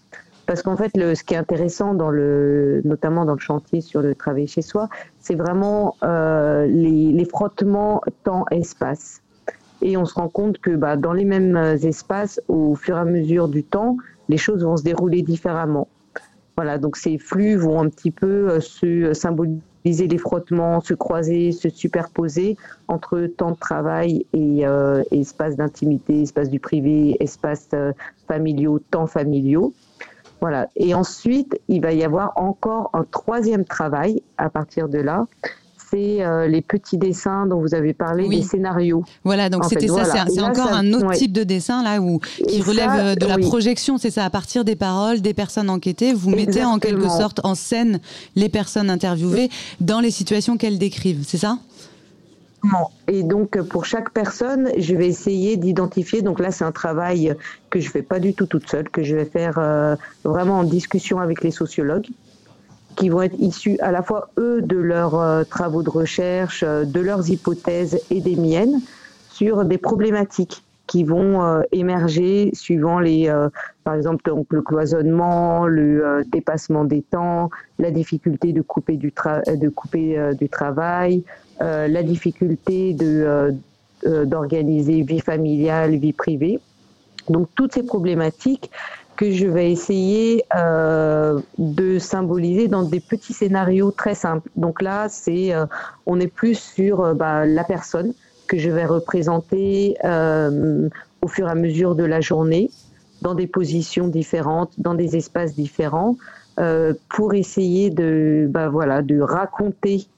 parce 0.49 0.63
qu'en 0.63 0.79
fait, 0.79 0.93
ce 0.95 1.23
qui 1.25 1.35
est 1.35 1.37
intéressant, 1.37 1.93
notamment 1.93 3.27
dans 3.27 3.35
le 3.35 3.39
chantier 3.39 3.83
sur 3.83 4.01
le 4.01 4.15
travail 4.15 4.47
chez 4.47 4.63
soi, 4.63 4.89
c'est 5.21 5.35
vraiment 5.35 5.95
euh, 6.03 6.67
les, 6.67 7.25
frottements 7.27 8.01
temps-espace. 8.25 9.21
Et 9.83 9.99
on 9.99 10.07
se 10.07 10.15
rend 10.15 10.31
compte 10.31 10.57
que 10.57 10.71
bah, 10.71 10.97
dans 10.97 11.13
les 11.13 11.27
mêmes 11.27 11.55
espaces, 11.83 12.41
au 12.49 12.75
fur 12.77 12.97
et 12.97 13.01
à 13.01 13.05
mesure 13.05 13.49
du 13.49 13.63
temps, 13.63 13.99
les 14.31 14.39
choses 14.39 14.65
vont 14.65 14.79
se 14.79 14.83
dérouler 14.83 15.21
différemment. 15.21 15.87
Voilà, 16.57 16.79
donc 16.79 16.97
ces 16.97 17.19
flux 17.19 17.57
vont 17.57 17.83
un 17.83 17.91
petit 17.91 18.11
peu 18.11 18.49
euh, 18.49 18.61
se 18.61 19.13
symboliser 19.13 20.09
les 20.09 20.19
frottements, 20.19 20.81
se 20.81 20.95
croiser, 20.95 21.53
se 21.53 21.69
superposer 21.69 22.57
entre 22.89 23.27
temps 23.27 23.51
de 23.51 23.59
travail 23.59 24.25
et, 24.33 24.67
euh, 24.67 25.03
espace 25.11 25.57
d'intimité, 25.57 26.23
espace 26.23 26.49
du 26.49 26.59
privé, 26.59 27.19
espace 27.21 27.69
euh, 27.75 27.93
familiaux, 28.27 28.79
temps 28.79 29.07
familiaux. 29.07 29.75
Voilà. 30.41 30.69
Et 30.77 30.95
ensuite, 30.95 31.61
il 31.69 31.81
va 31.81 31.93
y 31.93 32.05
avoir 32.05 32.33
encore 32.37 32.91
un 32.93 33.05
troisième 33.05 33.65
travail 33.65 34.23
à 34.37 34.51
partir 34.51 34.89
de 34.89 34.99
là. 34.99 35.27
C'est 35.91 36.23
euh, 36.23 36.47
les 36.47 36.61
petits 36.61 36.99
dessins 36.99 37.47
dont 37.47 37.63
vous 37.63 37.75
avez 37.75 37.95
parlé, 37.95 38.29
les 38.29 38.43
scénarios. 38.43 39.05
Voilà, 39.25 39.49
donc 39.49 39.65
c'était 39.65 39.89
ça, 39.89 40.27
c'est 40.29 40.43
encore 40.43 40.71
un 40.71 40.93
autre 40.93 41.13
type 41.13 41.33
de 41.33 41.45
dessin 41.45 41.83
là 41.83 41.99
où 42.03 42.19
qui 42.47 42.61
relève 42.61 43.17
de 43.17 43.25
la 43.25 43.39
projection, 43.39 43.97
c'est 43.97 44.11
ça, 44.11 44.27
à 44.27 44.29
partir 44.29 44.67
des 44.67 44.77
paroles 44.77 45.23
des 45.23 45.33
personnes 45.33 45.71
enquêtées, 45.71 46.13
vous 46.13 46.29
mettez 46.29 46.63
en 46.63 46.79
quelque 46.79 47.09
sorte 47.09 47.41
en 47.43 47.55
scène 47.55 48.01
les 48.37 48.51
personnes 48.51 48.91
interviewées 48.91 49.49
dans 49.81 50.01
les 50.01 50.11
situations 50.11 50.59
qu'elles 50.59 50.79
décrivent, 50.79 51.25
c'est 51.27 51.39
ça? 51.39 51.59
Et 53.07 53.23
donc, 53.23 53.61
pour 53.63 53.85
chaque 53.85 54.11
personne, 54.11 54.71
je 54.77 54.95
vais 54.95 55.07
essayer 55.07 55.57
d'identifier. 55.57 56.23
Donc 56.23 56.41
là, 56.41 56.51
c'est 56.51 56.65
un 56.65 56.73
travail 56.73 57.35
que 57.71 57.81
je 57.81 57.91
fais 57.91 58.03
pas 58.03 58.19
du 58.19 58.35
tout 58.35 58.47
toute 58.47 58.69
seule, 58.69 58.89
que 58.91 59.03
je 59.03 59.17
vais 59.17 59.25
faire 59.25 59.59
euh, 59.59 59.97
vraiment 60.25 60.59
en 60.59 60.65
discussion 60.65 61.19
avec 61.21 61.43
les 61.43 61.51
sociologues, 61.51 62.09
qui 62.97 63.09
vont 63.09 63.23
être 63.23 63.39
issus 63.39 63.79
à 63.81 63.93
la 63.93 64.03
fois 64.03 64.31
eux 64.39 64.61
de 64.61 64.77
leurs 64.77 65.15
euh, 65.15 65.45
travaux 65.45 65.83
de 65.83 65.91
recherche, 65.91 66.65
euh, 66.67 66.85
de 66.85 67.01
leurs 67.01 67.31
hypothèses 67.31 68.01
et 68.11 68.21
des 68.21 68.37
miennes 68.37 68.81
sur 69.31 69.65
des 69.65 69.79
problématiques 69.79 70.65
qui 70.89 71.05
vont 71.05 71.63
émerger 71.71 72.51
suivant 72.55 72.99
les, 72.99 73.33
par 73.85 73.95
exemple, 73.95 74.23
donc, 74.27 74.47
le 74.51 74.63
cloisonnement, 74.63 75.67
le 75.67 76.25
dépassement 76.33 76.85
des 76.85 77.03
temps, 77.03 77.51
la 77.79 77.93
difficulté 77.93 78.53
de 78.53 78.63
couper 78.63 78.97
du, 78.97 79.13
de 79.13 79.69
couper, 79.69 80.35
du 80.35 80.49
travail, 80.49 81.23
euh, 81.61 81.89
la 81.89 82.05
difficulté 82.05 82.93
de 82.93 83.25
euh, 83.27 83.51
euh, 84.07 84.25
d'organiser 84.25 85.03
vie 85.03 85.19
familiale, 85.19 85.97
vie 85.97 86.13
privée. 86.13 86.61
Donc 87.29 87.49
toutes 87.57 87.75
ces 87.75 87.83
problématiques 87.83 88.71
que 89.17 89.33
je 89.33 89.49
vais 89.49 89.73
essayer 89.73 90.45
de 90.55 91.99
symboliser 91.99 92.69
dans 92.69 92.85
des 92.85 93.01
petits 93.01 93.33
scénarios 93.33 93.91
très 93.91 94.15
simples. 94.15 94.49
Donc 94.55 94.81
là, 94.81 95.09
c'est 95.09 95.53
on 96.07 96.21
est 96.21 96.29
plus 96.29 96.55
sur 96.55 97.17
bah, 97.17 97.45
la 97.45 97.65
personne 97.65 98.15
que 98.49 98.59
je 98.59 98.71
vais 98.71 98.87
représenter 98.87 99.95
au 101.23 101.29
fur 101.29 101.49
et 101.49 101.51
à 101.51 101.55
mesure 101.55 101.95
de 101.95 102.05
la 102.05 102.21
journée, 102.21 102.71
dans 103.23 103.35
des 103.35 103.47
positions 103.47 104.09
différentes, 104.09 104.73
dans 104.79 104.95
des 104.95 105.17
espaces 105.17 105.55
différents, 105.55 106.17
pour 107.09 107.35
essayer 107.35 107.91
de 107.91 108.49
bah, 108.51 108.69
voilà 108.69 109.03
de 109.03 109.21
raconter 109.21 110.09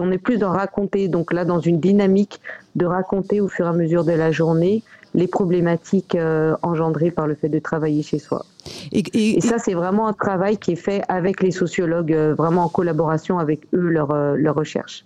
on 0.00 0.10
est 0.10 0.18
plus 0.18 0.38
dans 0.38 0.50
raconter, 0.50 1.08
donc 1.08 1.32
là 1.32 1.44
dans 1.44 1.60
une 1.60 1.80
dynamique 1.80 2.40
de 2.74 2.86
raconter 2.86 3.40
au 3.40 3.48
fur 3.48 3.66
et 3.66 3.68
à 3.68 3.72
mesure 3.72 4.04
de 4.04 4.12
la 4.12 4.32
journée 4.32 4.82
les 5.14 5.28
problématiques 5.28 6.14
euh, 6.14 6.56
engendrées 6.62 7.10
par 7.10 7.26
le 7.26 7.34
fait 7.34 7.48
de 7.48 7.58
travailler 7.58 8.02
chez 8.02 8.18
soi. 8.18 8.44
Et, 8.92 9.40
ça, 9.40 9.56
c'est 9.58 9.74
vraiment 9.74 10.08
un 10.08 10.12
travail 10.12 10.58
qui 10.58 10.72
est 10.72 10.76
fait 10.76 11.02
avec 11.08 11.42
les 11.42 11.50
sociologues, 11.50 12.12
euh, 12.12 12.34
vraiment 12.34 12.64
en 12.64 12.68
collaboration 12.68 13.38
avec 13.38 13.60
eux, 13.74 13.88
leur, 13.88 14.10
euh, 14.10 14.34
leur 14.36 14.54
recherche. 14.54 15.04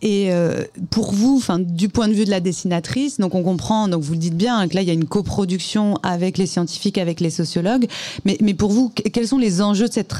Et 0.00 0.32
euh, 0.32 0.64
pour 0.90 1.12
vous, 1.12 1.36
enfin, 1.36 1.58
du 1.58 1.88
point 1.88 2.08
de 2.08 2.14
vue 2.14 2.24
de 2.24 2.30
la 2.30 2.40
dessinatrice, 2.40 3.18
donc 3.18 3.34
on 3.34 3.42
comprend, 3.42 3.88
donc 3.88 4.02
vous 4.02 4.14
le 4.14 4.18
dites 4.18 4.36
bien, 4.36 4.66
que 4.68 4.74
là 4.74 4.82
il 4.82 4.88
y 4.88 4.90
a 4.90 4.94
une 4.94 5.04
coproduction 5.04 5.96
avec 6.02 6.38
les 6.38 6.46
scientifiques, 6.46 6.96
avec 6.96 7.20
les 7.20 7.30
sociologues. 7.30 7.86
Mais, 8.24 8.38
mais 8.40 8.54
pour 8.54 8.70
vous, 8.70 8.88
quels 8.88 9.28
sont 9.28 9.38
les 9.38 9.60
enjeux 9.60 9.88
de 9.88 9.92
cette 9.92 10.14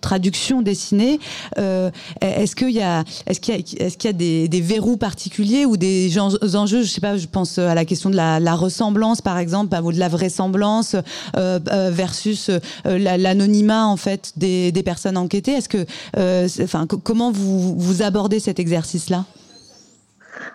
traduction 0.00 0.62
dessinée 0.62 1.18
Est-ce 1.56 2.54
qu'il 2.54 2.70
y 2.70 2.80
a, 2.80 3.04
est-ce 3.26 3.40
qu'il 3.40 3.54
y 3.54 3.58
a, 3.58 3.84
est-ce 3.84 3.98
qu'il 3.98 4.10
y 4.10 4.14
a 4.14 4.16
des, 4.16 4.48
des, 4.48 4.60
verrous 4.60 4.96
particuliers 4.96 5.66
ou 5.66 5.76
des 5.76 6.18
enjeux 6.18 6.82
Je 6.82 6.88
sais 6.88 7.00
pas, 7.00 7.16
je 7.16 7.26
pense 7.26 7.58
à 7.58 7.74
la 7.74 7.84
question 7.84 8.10
de 8.10 8.16
la, 8.16 8.38
la 8.38 8.54
ressemblance, 8.54 9.20
par 9.20 9.38
exemple, 9.38 9.76
ou 9.82 9.92
de 9.92 9.98
la 9.98 10.08
vraisemblance 10.08 10.94
versus 11.34 12.17
euh, 12.26 12.98
l'anonymat 12.98 13.86
en 13.86 13.96
fait 13.96 14.32
des, 14.36 14.72
personnes 14.84 15.16
enquêtées. 15.16 15.52
Est-ce 15.52 15.68
que, 15.68 15.84
euh, 16.16 16.48
enfin, 16.62 16.86
comment 16.86 17.30
vous, 17.30 17.78
vous 17.78 18.02
abordez 18.02 18.40
cet 18.40 18.58
exercice-là? 18.58 19.24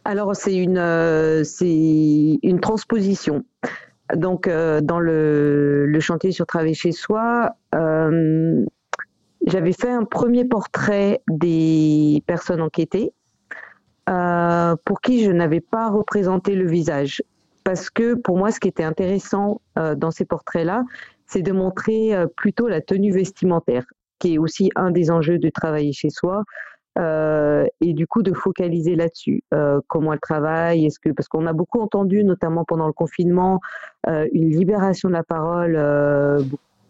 Alors 0.06 0.36
c'est 0.36 0.56
une 0.56 0.78
euh, 0.78 1.44
c'est 1.44 2.40
une 2.42 2.60
transposition. 2.60 3.44
Donc 4.16 4.48
dans 4.48 5.00
le, 5.00 5.86
le, 5.86 6.00
chantier 6.00 6.32
sur 6.32 6.46
travailler 6.46 6.74
chez 6.74 6.92
soi, 6.92 7.56
j'avais 7.72 9.74
fait 9.74 9.90
un 9.90 10.04
premier 10.04 10.46
portrait 10.46 11.22
des 11.30 12.22
personnes 12.28 12.62
enquêtées 12.62 13.14
pour 14.06 15.02
qui 15.02 15.24
je 15.24 15.32
n'avais 15.32 15.62
pas 15.62 15.90
représenté 15.90 16.56
le 16.56 16.68
visage. 16.68 17.24
Parce 17.64 17.90
que 17.90 18.14
pour 18.14 18.38
moi, 18.38 18.52
ce 18.52 18.60
qui 18.60 18.68
était 18.68 18.84
intéressant 18.84 19.62
dans 19.76 20.12
ces 20.12 20.26
portraits-là, 20.26 20.84
c'est 21.28 21.42
de 21.42 21.52
montrer 21.52 22.16
euh, 22.16 22.28
plutôt 22.28 22.68
la 22.68 22.82
tenue 22.82 23.12
vestimentaire, 23.12 23.86
qui 24.20 24.36
est 24.36 24.38
aussi 24.38 24.70
un 24.76 24.92
des 24.92 25.12
enjeux 25.12 25.38
de 25.38 25.50
travailler 25.50 25.94
chez 25.94 26.10
soi. 26.10 26.44
Euh, 27.00 27.66
et 27.82 27.94
du 27.94 28.06
coup 28.06 28.22
de 28.22 28.34
focaliser 28.34 28.96
là-dessus. 28.96 29.42
Euh, 29.52 29.80
comment 29.88 30.14
elle 30.14 30.20
travaille, 30.20 30.86
est-ce 30.86 31.00
que 31.00 31.10
parce 31.10 31.28
qu'on 31.28 31.48
a 31.48 31.54
beaucoup 31.54 31.82
entendu, 31.82 32.24
notamment 32.24 32.66
pendant 32.66 32.86
le 32.86 32.94
confinement, 32.94 33.60
une 34.08 34.52
libération 34.52 35.10
de 35.10 35.14
la 35.14 35.24
parole, 35.24 35.74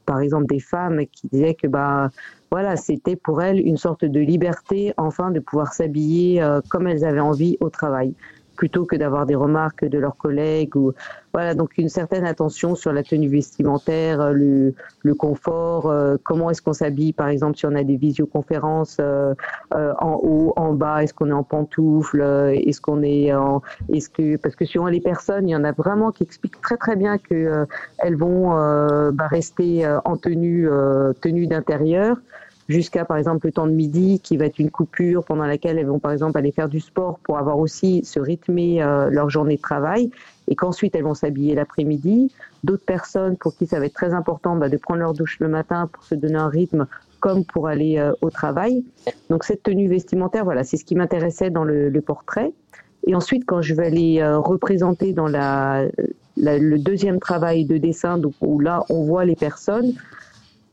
par 0.06 0.20
exemple 0.20 0.48
des 0.48 0.60
femmes 0.60 1.06
qui 1.06 1.30
disaient 1.32 1.54
que 1.54 1.68
bah 1.68 2.10
voilà 2.52 2.76
c'était 2.76 3.16
pour 3.16 3.42
elles 3.42 3.66
une 3.66 3.78
sorte 3.78 4.04
de 4.04 4.20
liberté, 4.20 4.94
enfin 4.98 5.32
de 5.32 5.40
pouvoir 5.40 5.72
s'habiller 5.72 6.46
comme 6.70 6.88
elles 6.88 7.06
avaient 7.06 7.22
envie 7.22 7.56
au 7.62 7.70
travail 7.70 8.14
plutôt 8.56 8.86
que 8.86 8.96
d'avoir 8.96 9.26
des 9.26 9.36
remarques 9.36 9.86
de 9.86 9.98
leurs 9.98 10.18
collègues 10.18 10.76
ou 10.76 10.94
voilà 11.34 11.56
donc 11.56 11.78
une 11.78 11.90
certaine 11.90 12.26
attention 12.26 12.76
sur 12.76 12.94
la 12.94 13.02
tenue 13.04 13.28
vestimentaire, 13.28 14.22
euh, 14.22 14.32
le, 14.32 14.76
le 15.02 15.16
confort, 15.16 15.90
euh, 15.90 16.16
comment 16.24 16.52
est-ce 16.52 16.62
qu'on 16.62 16.74
s'habille 16.74 17.14
par 17.14 17.28
exemple 17.28 17.58
si 17.58 17.66
on 17.66 17.76
a 17.76 17.84
des 17.84 17.98
visioconférences 17.98 18.98
euh, 19.00 19.34
en 19.72 20.20
haut, 20.22 20.54
en 20.56 20.74
bas, 20.74 21.04
est-ce 21.04 21.14
qu'on 21.14 21.30
est 21.30 21.34
en 21.34 21.44
pantoufles, 21.44 22.22
est-ce 22.54 22.80
qu'on 22.80 23.02
est 23.02 23.34
en 23.34 23.62
est-ce 23.92 24.10
que 24.10 24.38
parce 24.38 24.56
que 24.56 24.66
suivant 24.66 24.88
les 24.88 25.02
personnes, 25.02 25.50
il 25.50 25.52
y 25.52 25.56
en 25.56 25.64
a 25.64 25.72
vraiment 25.72 26.12
qui 26.12 26.24
expliquent 26.24 26.62
très 26.62 26.78
très 26.78 26.96
bien 26.96 27.18
que 27.18 27.66
elles 28.00 28.16
vont 28.16 28.50
bah, 29.12 29.28
rester 29.28 29.88
en 30.06 30.18
tenue 30.18 30.70
tenue 31.22 31.48
d'intérieur 31.48 32.18
jusqu'à 32.70 33.06
par 33.06 33.18
exemple 33.18 33.48
le 33.48 33.52
temps 33.52 33.68
de 33.68 33.72
midi 33.72 34.20
qui 34.22 34.38
va 34.38 34.46
être 34.46 34.60
une 34.60 34.72
coupure 34.72 35.24
pendant 35.24 35.46
laquelle 35.46 35.78
elles 35.78 35.88
vont 35.88 36.00
par 36.00 36.12
exemple 36.12 36.38
aller 36.38 36.52
faire 36.52 36.70
du 36.70 36.80
sport 36.80 37.20
pour 37.20 37.38
avoir 37.38 37.60
aussi 37.60 38.04
se 38.06 38.20
rythmer 38.20 38.82
euh, 38.82 39.10
leur 39.10 39.30
journée 39.30 39.58
de 39.58 39.62
travail 39.62 40.12
et 40.48 40.56
qu'ensuite 40.56 40.96
elles 40.96 41.04
vont 41.04 41.14
s'habiller 41.14 41.56
l'après-midi. 41.56 42.32
D'autres 42.64 42.86
personnes 42.86 43.38
pour 43.38 43.56
qui 43.56 43.68
ça 43.68 43.80
va 43.80 43.86
être 43.86 43.94
très 43.94 44.14
important 44.14 44.56
bah, 44.56 44.70
de 44.70 44.78
prendre 44.78 45.00
leur 45.00 45.14
douche 45.14 45.40
le 45.40 45.48
matin 45.48 45.90
pour 45.92 46.04
se 46.04 46.16
donner 46.16 46.36
un 46.36 46.50
rythme 46.50 46.88
comme 47.20 47.46
pour 47.46 47.68
aller 47.68 47.98
euh, 48.00 48.12
au 48.22 48.30
travail. 48.30 48.84
Donc 49.30 49.44
cette 49.44 49.64
tenue 49.64 49.88
vestimentaire, 49.88 50.44
voilà, 50.44 50.64
c'est 50.64 50.78
ce 50.78 50.86
qui 50.86 50.96
m'intéressait 50.96 51.50
dans 51.50 51.64
le, 51.64 51.90
portrait. 52.02 52.52
Et 53.06 53.16
ensuite, 53.16 53.46
quand 53.46 53.62
je 53.62 53.74
vais 53.74 53.88
aller 53.88 54.20
euh, 54.20 54.40
représenter 54.40 55.14
dans 55.14 55.28
la, 55.28 55.86
le 56.38 56.78
deuxième 56.78 57.20
travail 57.20 57.66
de 57.66 57.78
dessin, 57.78 58.18
donc 58.18 58.34
où 58.42 58.60
là 58.60 58.84
on 58.90 59.04
voit 59.04 59.26
les 59.26 59.36
personnes, 59.36 59.94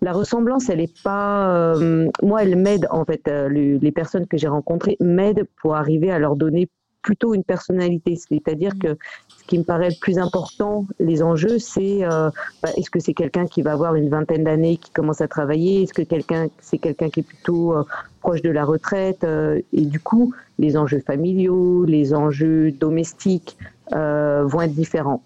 la 0.03 0.13
ressemblance, 0.13 0.69
elle 0.69 0.81
est 0.81 1.03
pas. 1.03 1.55
Euh, 1.55 2.09
moi, 2.23 2.43
elle 2.43 2.57
m'aide 2.57 2.87
en 2.91 3.05
fait. 3.05 3.29
Euh, 3.29 3.49
les 3.49 3.93
personnes 3.93 4.27
que 4.27 4.37
j'ai 4.37 4.49
rencontrées 4.49 4.97
m'aident 5.01 5.47
pour 5.61 5.77
arriver 5.77 6.11
à 6.11 6.19
leur 6.19 6.37
donner 6.37 6.69
plutôt 7.03 7.35
une 7.35 7.45
personnalité. 7.45 8.17
C'est-à-dire 8.17 8.73
que 8.79 8.97
ce 9.29 9.45
qui 9.47 9.59
me 9.59 9.65
paraît 9.65 9.89
le 9.89 9.99
plus 10.01 10.19
important, 10.19 10.87
les 10.99 11.23
enjeux, 11.23 11.59
c'est 11.59 12.05
euh, 12.05 12.31
bah, 12.63 12.71
est-ce 12.77 12.91
que 12.91 13.01
c'est 13.01 13.15
quelqu'un 13.15 13.47
qui 13.47 13.63
va 13.63 13.73
avoir 13.73 13.95
une 13.95 14.09
vingtaine 14.09 14.45
d'années 14.45 14.77
qui 14.77 14.91
commence 14.91 15.21
à 15.21 15.29
travailler? 15.29 15.83
Est-ce 15.83 15.95
que 15.95 16.03
quelqu'un 16.03 16.49
c'est 16.61 16.79
quelqu'un 16.79 17.09
qui 17.09 17.21
est 17.21 17.25
plutôt 17.25 17.75
proche 18.21 18.43
de 18.43 18.51
la 18.51 18.65
retraite 18.65 19.27
Et 19.73 19.85
du 19.85 20.01
coup, 20.01 20.35
les 20.59 20.77
enjeux 20.77 21.01
familiaux, 21.01 21.85
les 21.85 22.15
enjeux 22.15 22.71
domestiques 22.71 23.57
vont 23.93 24.61
être 24.61 24.75
différents 24.75 25.23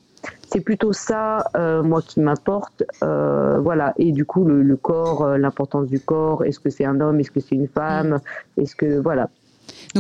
c'est 0.55 0.61
plutôt 0.61 0.93
ça, 0.93 1.49
euh, 1.57 1.83
moi, 1.83 2.01
qui 2.01 2.21
m'apporte. 2.21 2.85
Euh, 3.03 3.59
voilà. 3.59 3.93
Et 3.99 4.13
du 4.13 4.25
coup, 4.25 4.45
le, 4.45 4.77
corps, 4.77 5.23
euh, 5.23 5.37
l'importance 5.37 5.89
du 5.89 5.99
corps. 5.99 6.45
Est-ce 6.45 6.61
que 6.61 6.71
c'est 6.71 6.85
un 6.85 7.01
homme 7.01 7.19
Est-ce 7.19 7.33
que 7.33 7.41
c'est 7.41 7.57
une 7.57 7.67
femme 7.67 8.21
Est-ce 8.57 8.77
que 8.77 9.01
voilà. 9.01 9.29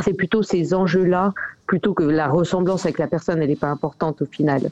C'est 0.04 0.12
plutôt 0.12 0.44
ces 0.44 0.72
enjeux-là, 0.72 1.34
plutôt 1.66 1.92
que 1.92 2.04
la 2.04 2.28
ressemblance 2.28 2.84
avec 2.84 2.98
la 2.98 3.08
personne, 3.08 3.42
elle 3.42 3.48
n'est 3.48 3.56
pas 3.56 3.70
importante 3.70 4.22
au 4.22 4.26
final. 4.26 4.70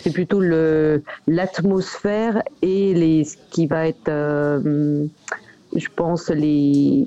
C'est 0.00 0.12
plutôt 0.12 0.40
le 0.40 1.02
l'atmosphère 1.26 2.42
et 2.62 2.94
les 2.94 3.24
ce 3.24 3.36
qui 3.50 3.66
va 3.66 3.86
être, 3.86 4.06
je 4.06 5.88
pense 5.94 6.30
les 6.30 7.04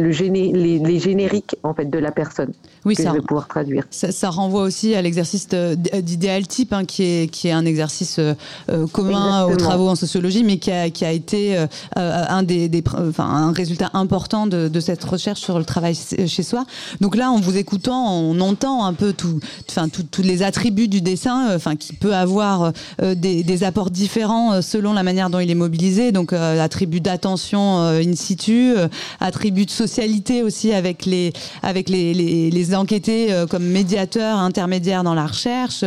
le 0.00 0.10
les, 0.10 0.98
génériques 0.98 1.56
en 1.62 1.74
fait 1.74 1.86
de 1.86 1.98
la 1.98 2.10
personne 2.12 2.52
oui, 2.84 2.94
que 2.94 3.02
ça, 3.02 3.10
je 3.10 3.14
vais 3.16 3.20
pouvoir 3.20 3.48
traduire. 3.48 3.84
Ça, 3.90 4.30
renvoie 4.30 4.62
aussi 4.62 4.94
à 4.94 5.02
l'exercice 5.02 5.48
d'idéal 5.48 6.46
type, 6.46 6.72
hein, 6.72 6.84
qui, 6.84 7.02
est, 7.02 7.30
qui 7.30 7.48
est 7.48 7.52
un 7.52 7.64
exercice 7.64 8.18
euh, 8.18 8.34
euh, 8.70 8.86
commun 8.86 9.44
aux 9.44 9.56
travaux 9.56 9.88
en 9.88 9.94
sociologie, 9.94 10.44
mais 10.44 10.58
qui 10.58 10.70
a, 10.70 10.88
qui 10.90 11.04
a 11.04 11.12
été 11.12 11.56
euh, 11.56 11.66
un, 11.96 12.42
des, 12.42 12.70
enfin, 12.96 13.24
un 13.24 13.52
résultat 13.52 13.90
important 13.94 14.46
de, 14.46 14.68
de, 14.68 14.80
cette 14.80 15.04
recherche 15.04 15.40
sur 15.40 15.58
le 15.58 15.64
travail 15.64 15.94
chez 15.94 16.42
soi. 16.42 16.64
Donc 17.00 17.16
là, 17.16 17.30
en 17.30 17.40
vous 17.40 17.56
écoutant, 17.56 18.14
on 18.14 18.40
entend 18.40 18.84
un 18.84 18.94
peu 18.94 19.12
tout, 19.12 19.40
enfin, 19.68 19.88
tous 19.88 20.22
les 20.22 20.42
attributs 20.42 20.88
du 20.88 21.00
dessin, 21.00 21.54
enfin, 21.54 21.76
qui 21.76 21.92
peut 21.92 22.14
avoir 22.14 22.72
des, 22.98 23.42
des, 23.42 23.64
apports 23.64 23.90
différents 23.90 24.62
selon 24.62 24.94
la 24.94 25.02
manière 25.02 25.28
dont 25.28 25.38
il 25.38 25.50
est 25.50 25.54
mobilisé. 25.54 26.12
Donc, 26.12 26.32
attributs 26.32 27.00
d'attention 27.00 27.78
in 27.80 28.14
situ, 28.14 28.74
attributs 29.20 29.66
de 29.66 29.70
socialité 29.90 30.42
aussi 30.42 30.72
avec 30.72 31.04
les 31.04 31.32
avec 31.62 31.88
les, 31.88 32.14
les, 32.14 32.50
les 32.50 32.74
enquêtés 32.74 33.34
comme 33.50 33.64
médiateurs 33.64 34.38
intermédiaires 34.38 35.02
dans 35.02 35.14
la 35.14 35.26
recherche, 35.26 35.84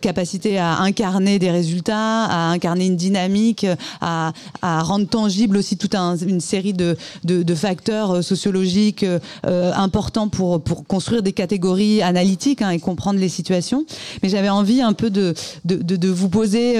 capacité 0.00 0.58
à 0.58 0.80
incarner 0.80 1.38
des 1.38 1.50
résultats, 1.50 2.24
à 2.24 2.50
incarner 2.50 2.86
une 2.86 2.96
dynamique, 2.96 3.66
à, 4.00 4.32
à 4.62 4.82
rendre 4.82 5.06
tangible 5.06 5.58
aussi 5.58 5.76
toute 5.76 5.94
un, 5.94 6.16
une 6.16 6.40
série 6.40 6.72
de, 6.72 6.96
de, 7.24 7.42
de 7.42 7.54
facteurs 7.54 8.24
sociologiques 8.24 9.04
importants 9.44 10.28
pour 10.28 10.62
pour 10.62 10.86
construire 10.86 11.22
des 11.22 11.32
catégories 11.32 12.00
analytiques 12.02 12.62
hein, 12.62 12.70
et 12.70 12.78
comprendre 12.78 13.18
les 13.18 13.28
situations. 13.28 13.84
Mais 14.22 14.30
j'avais 14.30 14.48
envie 14.48 14.80
un 14.80 14.94
peu 14.94 15.10
de 15.10 15.34
de, 15.64 15.96
de, 15.96 16.08
vous 16.08 16.30
poser 16.30 16.76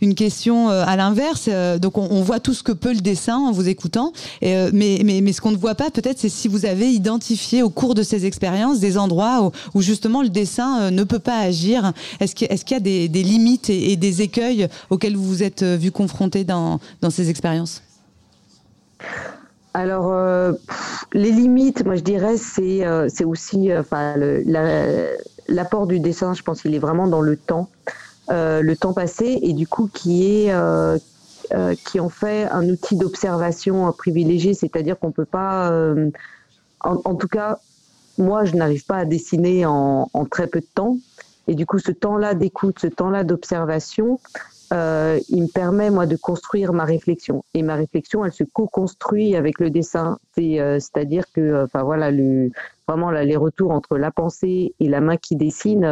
une 0.00 0.14
question 0.14 0.68
à 0.68 0.96
l'inverse. 0.96 1.48
donc 1.78 1.98
on, 1.98 2.22
voit 2.22 2.40
tout 2.40 2.54
ce 2.54 2.62
que 2.62 2.72
peut 2.72 2.92
le 2.92 3.00
dessin 3.00 3.36
en 3.36 3.52
vous 3.52 3.68
écoutant. 3.68 4.12
Euh, 4.42 4.70
mais, 4.72 5.00
mais, 5.04 5.20
mais, 5.20 5.32
ce 5.32 5.40
qu'on 5.40 5.50
ne 5.50 5.56
voit 5.56 5.74
pas, 5.74 5.83
peut-être, 5.90 6.18
c'est 6.18 6.28
si 6.28 6.48
vous 6.48 6.66
avez 6.66 6.88
identifié 6.88 7.62
au 7.62 7.70
cours 7.70 7.94
de 7.94 8.02
ces 8.02 8.26
expériences 8.26 8.80
des 8.80 8.98
endroits 8.98 9.50
où, 9.74 9.82
justement 9.82 10.22
le 10.22 10.28
dessin 10.28 10.82
euh, 10.82 10.90
ne 10.90 11.04
peut 11.04 11.18
pas 11.18 11.38
agir. 11.38 11.92
Est-ce 12.20 12.34
qu'il 12.34 12.48
y 12.48 12.74
a 12.74 12.80
des, 12.80 13.08
limites 13.08 13.70
et, 13.70 13.96
des 13.96 14.22
écueils 14.22 14.68
auxquels 14.90 15.16
vous 15.16 15.24
vous 15.24 15.42
êtes 15.42 15.62
euh, 15.62 15.76
vu 15.76 15.90
confronté 15.90 16.44
dans, 16.44 16.80
ces 17.10 17.30
expériences? 17.30 17.82
Alors, 19.74 20.14
les 21.12 21.30
limites, 21.30 21.84
moi 21.84 21.96
je 21.96 22.02
dirais, 22.02 22.36
c'est 22.36 23.24
aussi, 23.24 23.70
l'apport 25.48 25.86
du 25.86 26.00
dessin, 26.00 26.32
je 26.34 26.42
pense 26.42 26.62
qu'il 26.62 26.74
est 26.74 26.78
vraiment 26.78 27.08
dans 27.08 27.20
le 27.20 27.36
temps, 27.36 27.68
le 28.28 28.74
temps 28.74 28.92
passé, 28.92 29.38
et 29.42 29.52
du 29.52 29.66
coup 29.66 29.90
qui 29.92 30.46
est 30.46 30.52
euh, 31.52 31.74
qui 31.74 32.00
en 32.00 32.08
fait 32.08 32.44
un 32.44 32.68
outil 32.68 32.96
d'observation 32.96 33.92
privilégié, 33.92 34.54
c'est-à-dire 34.54 34.98
qu'on 34.98 35.12
peut 35.12 35.24
pas, 35.26 35.70
euh, 35.70 36.10
en, 36.80 37.14
tout 37.14 37.28
cas, 37.28 37.58
moi, 38.18 38.44
je 38.44 38.54
n'arrive 38.54 38.84
pas 38.86 38.96
à 38.98 39.04
dessiner 39.04 39.66
en, 39.66 40.08
très 40.30 40.46
peu 40.46 40.60
de 40.60 40.66
temps, 40.74 40.96
et 41.46 41.54
du 41.54 41.66
coup, 41.66 41.78
ce 41.78 41.92
temps-là 41.92 42.34
d'écoute, 42.34 42.78
ce 42.78 42.86
temps-là 42.86 43.24
d'observation, 43.24 44.20
euh, 44.72 45.20
il 45.28 45.42
me 45.42 45.48
permet 45.48 45.90
moi 45.90 46.06
de 46.06 46.16
construire 46.16 46.72
ma 46.72 46.84
réflexion, 46.84 47.44
et 47.52 47.62
ma 47.62 47.74
réflexion, 47.74 48.24
elle 48.24 48.32
se 48.32 48.44
co-construit 48.44 49.36
avec 49.36 49.60
le 49.60 49.70
dessin, 49.70 50.18
c'est-à-dire 50.34 51.24
que, 51.34 51.64
enfin 51.64 51.82
voilà, 51.82 52.10
vraiment 52.88 53.10
les 53.10 53.36
retours 53.36 53.70
entre 53.70 53.98
la 53.98 54.10
pensée 54.10 54.74
et 54.80 54.88
la 54.88 55.00
main 55.00 55.16
qui 55.16 55.36
dessine, 55.36 55.84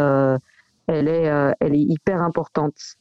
elle 0.86 1.08
est 1.08 1.78
hyper 1.78 2.22
importante 2.22 2.96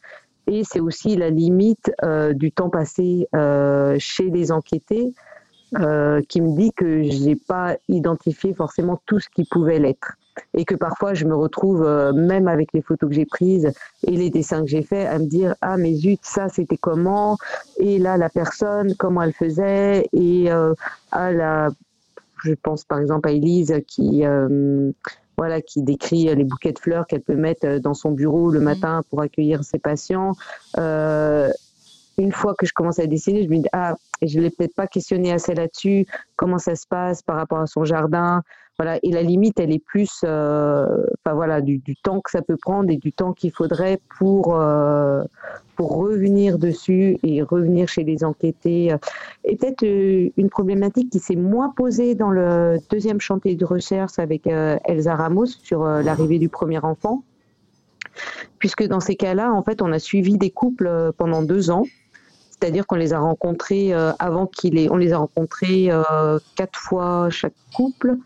et 0.47 0.63
c'est 0.63 0.80
aussi 0.80 1.15
la 1.15 1.30
limite 1.30 1.91
euh, 2.04 2.34
du 2.34 2.51
temps 2.51 2.69
passé 2.69 3.27
euh, 3.36 3.95
chez 3.99 4.30
les 4.30 4.51
enquêtés 4.51 5.13
euh, 5.80 6.21
qui 6.27 6.41
me 6.41 6.56
dit 6.56 6.73
que 6.73 7.04
j'ai 7.04 7.36
pas 7.36 7.77
identifié 7.88 8.54
forcément 8.54 9.01
tout 9.06 9.19
ce 9.19 9.30
qui 9.30 9.45
pouvait 9.45 9.80
l'être. 9.80 10.13
Et 10.54 10.65
que 10.65 10.75
parfois 10.75 11.13
je 11.13 11.25
me 11.25 11.36
retrouve 11.36 11.86
même 12.15 12.47
avec 12.47 12.71
les 12.73 12.82
photos 12.82 13.10
que 13.10 13.15
j'ai 13.15 13.25
prises 13.25 13.71
et 14.08 14.12
les 14.12 14.30
dessins 14.30 14.62
que 14.62 14.67
j'ai 14.67 14.82
faits 14.82 15.08
à 15.08 15.19
me 15.19 15.25
dire 15.25 15.56
ah 15.62 15.75
mais 15.77 15.93
zut 15.93 16.21
ça 16.23 16.47
c'était 16.47 16.77
comment? 16.77 17.38
Et 17.77 17.99
là 17.99 18.15
la 18.15 18.30
personne 18.30 18.95
comment 18.95 19.21
elle 19.21 19.34
faisait? 19.34 20.08
Et 20.13 20.49
à 20.49 21.32
la 21.32 21.69
je 22.43 22.54
pense 22.54 22.86
par 22.86 22.99
exemple 22.99 23.27
à 23.27 23.34
Elise 23.34 23.75
qui 23.88 24.23
voilà, 25.41 25.60
qui 25.60 25.82
décrit 25.82 26.30
euh, 26.30 26.36
les 26.36 26.43
bouquets 26.43 26.71
de 26.71 26.77
fleurs 26.77 27.08
qu'elle 27.08 27.23
peut 27.23 27.36
mettre 27.36 27.65
euh, 27.65 27.80
dans 27.80 27.95
son 27.95 28.12
bureau 28.12 28.51
le 28.51 28.60
mmh. 28.60 28.63
matin 28.63 29.04
pour 29.10 29.21
accueillir 29.21 29.63
ses 29.63 29.80
patients. 29.80 30.34
Euh, 30.77 31.49
une 32.21 32.31
fois 32.31 32.55
que 32.57 32.65
je 32.65 32.73
commence 32.73 32.99
à 32.99 33.07
dessiner, 33.07 33.43
je 33.43 33.49
me 33.49 33.57
dis 33.57 33.69
ah, 33.73 33.95
je 34.21 34.39
l'ai 34.39 34.49
peut-être 34.49 34.75
pas 34.75 34.88
questionné 34.88 35.31
assez 35.31 35.53
là-dessus. 35.53 36.05
Comment 36.36 36.57
ça 36.57 36.75
se 36.75 36.88
passe 36.88 37.21
par 37.21 37.36
rapport 37.38 37.60
à 37.60 37.67
son 37.67 37.84
jardin, 37.84 38.41
voilà. 38.77 38.97
Et 39.03 39.12
la 39.12 39.21
limite, 39.21 39.60
elle 39.60 39.71
est 39.71 39.84
plus, 39.84 40.23
enfin 40.23 41.34
voilà, 41.34 41.62
du, 41.62 41.81
temps 42.01 42.21
que 42.21 42.31
ça 42.31 42.41
peut 42.41 42.57
prendre 42.57 42.89
et 42.89 42.97
du 42.97 43.12
temps 43.12 43.34
qu'il 43.34 43.51
faudrait 43.51 43.99
pour 44.17 44.55
pour 45.81 45.97
revenir 45.97 46.60
dessus 46.60 47.17
et 47.23 47.41
revenir 47.41 47.88
chez 47.88 48.03
les 48.03 48.23
enquêtés. 48.23 48.93
Et 49.43 49.55
peut-être 49.55 49.81
euh, 49.84 50.29
une 50.38 50.49
problématique 50.49 51.10
qui 51.10 51.17
s'est 51.17 51.36
moins 51.36 51.69
posée 51.69 52.13
dans 52.13 52.29
le 52.29 52.77
deuxième 52.91 53.19
chantier 53.19 53.55
de 53.55 53.65
recherche 53.65 54.19
avec 54.19 54.45
euh, 54.45 54.77
Elsa 54.86 55.15
Ramos 55.15 55.47
sur 55.47 55.84
euh, 55.84 56.03
l'arrivée 56.03 56.38
du 56.38 56.49
premier 56.49 56.77
enfant, 56.77 57.23
puisque 58.60 58.86
dans 58.88 58.99
ces 58.99 59.15
cas-là, 59.15 59.51
en 59.51 59.63
fait, 59.63 59.81
on 59.81 59.91
a 59.91 59.97
suivi 59.97 60.38
des 60.38 60.51
couples 60.51 61.12
pendant 61.17 61.41
deux 61.41 61.71
ans. 61.71 61.86
C'est-à-dire 62.62 62.86
qu'on 62.86 62.95
les 62.95 63.12
a 63.13 63.19
rencontrés 63.19 63.91
avant 64.19 64.45
qu'il 64.45 64.88
on 64.91 64.97
les 64.97 65.13
a 65.13 65.17
rencontrés 65.17 65.89
quatre 66.56 66.78
fois 66.78 67.30
chaque 67.32 67.56
couple 67.74 68.17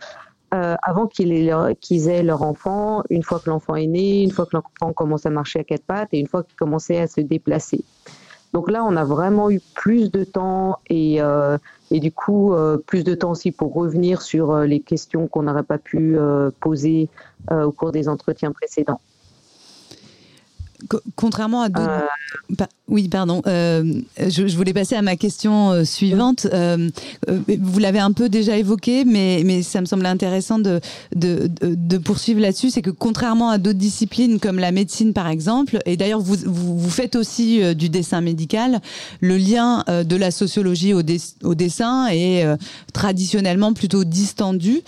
euh, 0.56 0.76
avant 0.84 1.08
qu'ils 1.08 2.08
aient, 2.08 2.24
leur 2.24 2.44
enfant, 2.44 3.04
une 3.10 3.24
fois 3.24 3.40
que 3.40 3.50
l'enfant 3.50 3.76
est 3.76 3.88
né, 3.88 4.22
une 4.22 4.32
fois 4.32 4.46
que 4.46 4.56
l'enfant 4.56 4.94
commence 4.94 5.26
à 5.26 5.30
marcher 5.30 5.60
à 5.60 5.64
quatre 5.64 5.84
pattes 5.84 6.10
et 6.14 6.20
une 6.20 6.28
fois 6.28 6.44
qu'il 6.44 6.56
commençait 6.56 7.00
à 7.00 7.08
se 7.08 7.20
déplacer. 7.20 7.84
Donc 8.54 8.72
là, 8.72 8.86
on 8.86 8.96
a 8.96 9.04
vraiment 9.04 9.50
eu 9.50 9.60
plus 9.74 10.12
de 10.12 10.24
temps 10.24 10.78
et, 10.88 11.22
euh, 11.22 11.58
du 11.92 12.12
coup, 12.12 12.54
euh, 12.54 12.78
plus 12.78 13.04
de 13.04 13.16
temps 13.16 13.32
aussi 13.32 13.52
pour 13.52 13.74
revenir 13.74 14.22
sur 14.22 14.60
les 14.60 14.80
questions 14.80 15.28
qu'on 15.28 15.44
n'aurait 15.44 15.64
pas 15.64 15.80
pu 15.80 16.18
poser 16.62 17.10
au 17.52 17.72
cours 17.72 17.92
des 17.92 18.08
entretiens 18.08 18.52
précédents. 18.52 19.02
Contrairement 21.16 21.62
à 21.62 21.70
d'autres. 21.70 22.04
Euh. 22.60 22.66
oui, 22.88 23.08
pardon. 23.08 23.42
Euh, 23.48 24.02
je, 24.20 24.56
voulais 24.56 24.74
passer 24.74 24.96
à 24.96 25.02
ma 25.02 25.16
question 25.16 25.72
euh, 25.72 25.84
suivante. 25.84 26.48
vous 26.48 27.80
l'avez 27.80 28.00
un 28.00 28.12
peu 28.12 28.30
déjà 28.30 28.58
évoqué, 28.58 29.06
mais, 29.06 29.42
mais 29.46 29.64
ça 29.64 29.82
me 29.82 29.86
semblait 29.86 30.10
intéressant 30.10 30.60
de, 30.60 30.80
de, 31.16 31.50
de 31.62 31.98
poursuivre 31.98 32.42
là-dessus. 32.42 32.70
C'est 32.70 32.82
que 32.82 32.92
contrairement 32.92 33.50
à 33.50 33.58
d'autres 33.58 33.80
disciplines 33.80 34.40
comme 34.40 34.60
la 34.60 34.72
médecine, 34.72 35.14
par 35.14 35.28
exemple, 35.28 35.80
et 35.86 35.98
d'ailleurs, 35.98 36.22
vous, 36.22 36.38
vous, 36.46 36.90
faites 36.90 37.16
aussi 37.16 37.76
du 37.76 37.90
dessin 37.90 38.22
médical, 38.22 38.82
le 39.22 39.38
lien 39.38 39.84
de 39.88 40.16
la 40.16 40.32
sociologie 40.32 40.94
au, 40.94 41.02
au 41.44 41.56
dessin 41.56 42.08
est 42.08 42.46
traditionnellement 42.94 43.74
plutôt 43.74 44.04
distendu. 44.04 44.82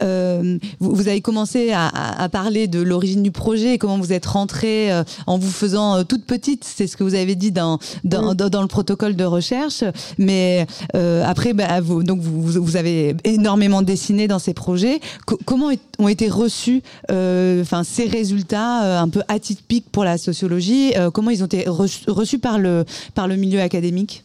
Vous, 0.00 0.94
vous, 0.94 1.08
avez 1.08 1.20
commencé 1.20 1.72
à, 1.72 1.88
à, 1.88 2.28
parler 2.28 2.68
de 2.68 2.80
l'origine 2.80 3.22
du 3.22 3.30
projet 3.30 3.74
et 3.74 3.78
comment 3.78 3.98
vous 3.98 4.12
êtes 4.12 4.26
rentré 4.26 4.90
en 5.26 5.38
vous 5.42 5.50
faisant 5.50 5.96
euh, 5.96 6.02
toute 6.04 6.24
petite, 6.24 6.64
c'est 6.64 6.86
ce 6.86 6.96
que 6.96 7.04
vous 7.04 7.14
avez 7.14 7.34
dit 7.34 7.52
dans 7.52 7.78
dans, 8.04 8.34
dans, 8.34 8.62
le 8.62 8.68
protocole 8.68 9.16
de 9.16 9.24
recherche. 9.24 9.84
Mais 10.18 10.66
euh, 10.94 11.22
après, 11.26 11.52
bah, 11.52 11.80
vous, 11.80 12.02
donc 12.02 12.20
vous, 12.20 12.62
vous, 12.62 12.76
avez 12.76 13.16
énormément 13.24 13.82
dessiné 13.82 14.28
dans 14.28 14.38
ces 14.38 14.54
projets. 14.54 15.00
comment 15.44 15.70
ont 15.98 16.08
été 16.08 16.28
reçus, 16.28 16.82
euh, 17.10 17.62
enfin 17.62 17.84
ces 17.84 18.06
résultats 18.06 19.00
un 19.00 19.08
peu 19.08 19.22
atypiques 19.28 19.86
pour 19.90 20.04
la 20.04 20.18
sociologie 20.18 20.94
Comment 21.12 21.30
ils 21.30 21.42
ont 21.42 21.46
été 21.46 21.64
reçus 21.68 22.38
par 22.38 22.58
le 22.58 22.84
par 23.14 23.28
le 23.28 23.36
milieu 23.36 23.60
académique? 23.60 24.24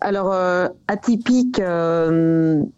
Alors 0.00 0.34
atypique, 0.88 1.60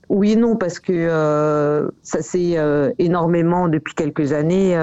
oui 0.09 0.33
et 0.33 0.37
non 0.37 0.57
parce 0.57 0.79
que 0.79 1.91
ça 2.03 2.23
s'est 2.23 2.57
énormément 2.99 3.69
depuis 3.69 3.95
quelques 3.95 4.33
années 4.33 4.77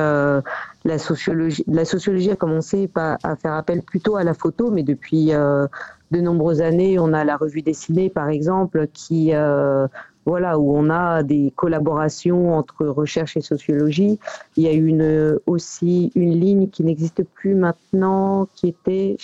la 0.85 0.99
sociologie, 0.99 1.63
la 1.67 1.83
sociologie 1.83 2.31
a 2.31 2.35
commencé 2.35 2.89
à 2.95 3.35
faire 3.35 3.53
appel 3.53 3.81
plutôt 3.81 4.15
à 4.15 4.23
la 4.23 4.35
photo, 4.35 4.69
mais 4.69 4.83
depuis 4.83 5.33
euh, 5.33 5.67
de 6.11 6.21
nombreuses 6.21 6.61
années, 6.61 6.99
on 6.99 7.11
a 7.11 7.23
la 7.23 7.37
revue 7.37 7.63
dessinée, 7.63 8.09
par 8.09 8.29
exemple, 8.29 8.87
qui 8.93 9.33
euh, 9.33 9.87
voilà 10.25 10.59
où 10.59 10.75
on 10.77 10.91
a 10.91 11.23
des 11.23 11.51
collaborations 11.55 12.55
entre 12.55 12.85
recherche 12.85 13.35
et 13.35 13.41
sociologie. 13.41 14.19
Il 14.57 14.63
y 14.63 14.67
a 14.67 14.71
une 14.73 15.39
aussi 15.47 16.11
une 16.15 16.39
ligne 16.39 16.69
qui 16.69 16.83
n'existe 16.83 17.23
plus 17.23 17.55
maintenant, 17.55 18.47
qui 18.55 18.67
était 18.67 19.17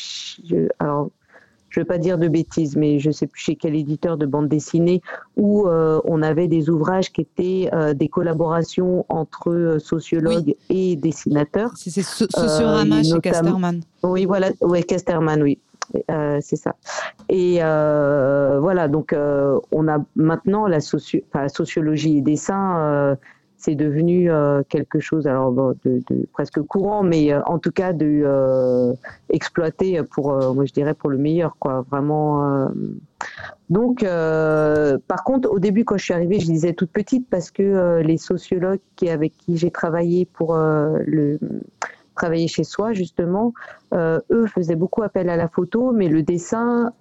alors 0.79 1.11
je 1.71 1.79
ne 1.79 1.83
veux 1.83 1.87
pas 1.87 1.97
dire 1.97 2.17
de 2.17 2.27
bêtises, 2.27 2.75
mais 2.75 2.99
je 2.99 3.07
ne 3.07 3.13
sais 3.13 3.27
plus 3.27 3.41
chez 3.41 3.55
quel 3.55 3.75
éditeur 3.75 4.17
de 4.17 4.25
bande 4.25 4.49
dessinée, 4.49 5.01
où 5.37 5.67
euh, 5.67 6.01
on 6.03 6.21
avait 6.21 6.49
des 6.49 6.69
ouvrages 6.69 7.11
qui 7.11 7.21
étaient 7.21 7.69
euh, 7.73 7.93
des 7.93 8.09
collaborations 8.09 9.05
entre 9.07 9.49
euh, 9.49 9.79
sociologues 9.79 10.53
et 10.69 10.97
dessinateurs. 10.97 11.71
C'est 11.75 12.01
Sociorama 12.03 13.01
chez 13.03 13.19
Casterman. 13.21 13.81
Oui, 14.03 14.25
voilà, 14.25 14.49
ouais, 14.59 14.83
Casterman, 14.83 15.41
oui. 15.41 15.59
c'est 16.41 16.57
ça. 16.57 16.75
Et 17.29 17.59
voilà, 17.59 18.89
donc 18.89 19.15
on 19.71 19.87
a 19.87 19.97
maintenant 20.15 20.67
la 20.67 20.79
sociologie 20.81 22.17
et 22.17 22.21
dessin 22.21 23.17
c'est 23.61 23.75
devenu 23.75 24.31
euh, 24.31 24.63
quelque 24.67 24.99
chose 24.99 25.27
alors 25.27 25.53
de, 25.53 26.01
presque 26.33 26.61
courant, 26.61 27.03
mais 27.03 27.31
euh, 27.31 27.41
en 27.45 27.59
tout 27.59 27.71
cas 27.71 27.93
de 27.93 28.23
euh, 28.25 28.93
exploiter 29.29 30.01
pour, 30.03 30.33
moi 30.53 30.65
je 30.65 30.73
dirais 30.73 30.95
pour 30.95 31.09
le 31.11 31.19
meilleur, 31.19 31.55
quoi, 31.59 31.85
vraiment. 31.89 32.69
Donc, 33.69 34.03
par 34.03 35.23
contre, 35.23 35.49
au 35.51 35.59
début 35.59 35.85
quand 35.85 35.97
je 35.97 36.03
suis 36.03 36.13
arrivée, 36.13 36.39
je 36.39 36.47
disais 36.47 36.73
toute 36.73 36.91
petite 36.91 37.29
parce 37.29 37.51
que 37.51 38.01
les 38.01 38.17
sociologues 38.17 38.79
qui, 38.95 39.09
avec 39.09 39.37
qui 39.37 39.57
j'ai 39.57 39.71
travaillé 39.71 40.25
pour 40.25 40.55
le 40.55 41.39
travailler 42.15 42.47
chez 42.47 42.63
soi 42.63 42.93
justement, 42.93 43.53
eux 43.93 44.47
faisaient 44.47 44.75
beaucoup 44.75 45.03
appel 45.03 45.29
à 45.29 45.37
la 45.37 45.47
photo, 45.47 45.91
mais 45.91 46.07
le 46.07 46.23
dessin 46.23 46.93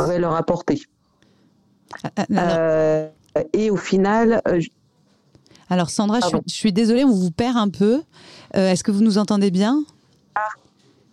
aurait 0.00 0.18
leur 0.18 0.34
apporté. 0.34 0.82
Et 3.52 3.70
au 3.70 3.76
final, 3.76 4.42
alors 5.68 5.90
Sandra, 5.90 6.18
je 6.20 6.52
suis, 6.52 6.72
désolée, 6.72 7.04
on 7.04 7.12
vous 7.12 7.30
perd 7.30 7.56
un 7.56 7.68
peu. 7.68 8.02
Est-ce 8.54 8.82
que 8.82 8.90
vous 8.90 9.02
nous 9.02 9.18
entendez 9.18 9.50
bien? 9.50 9.84
Ah, 10.34 10.48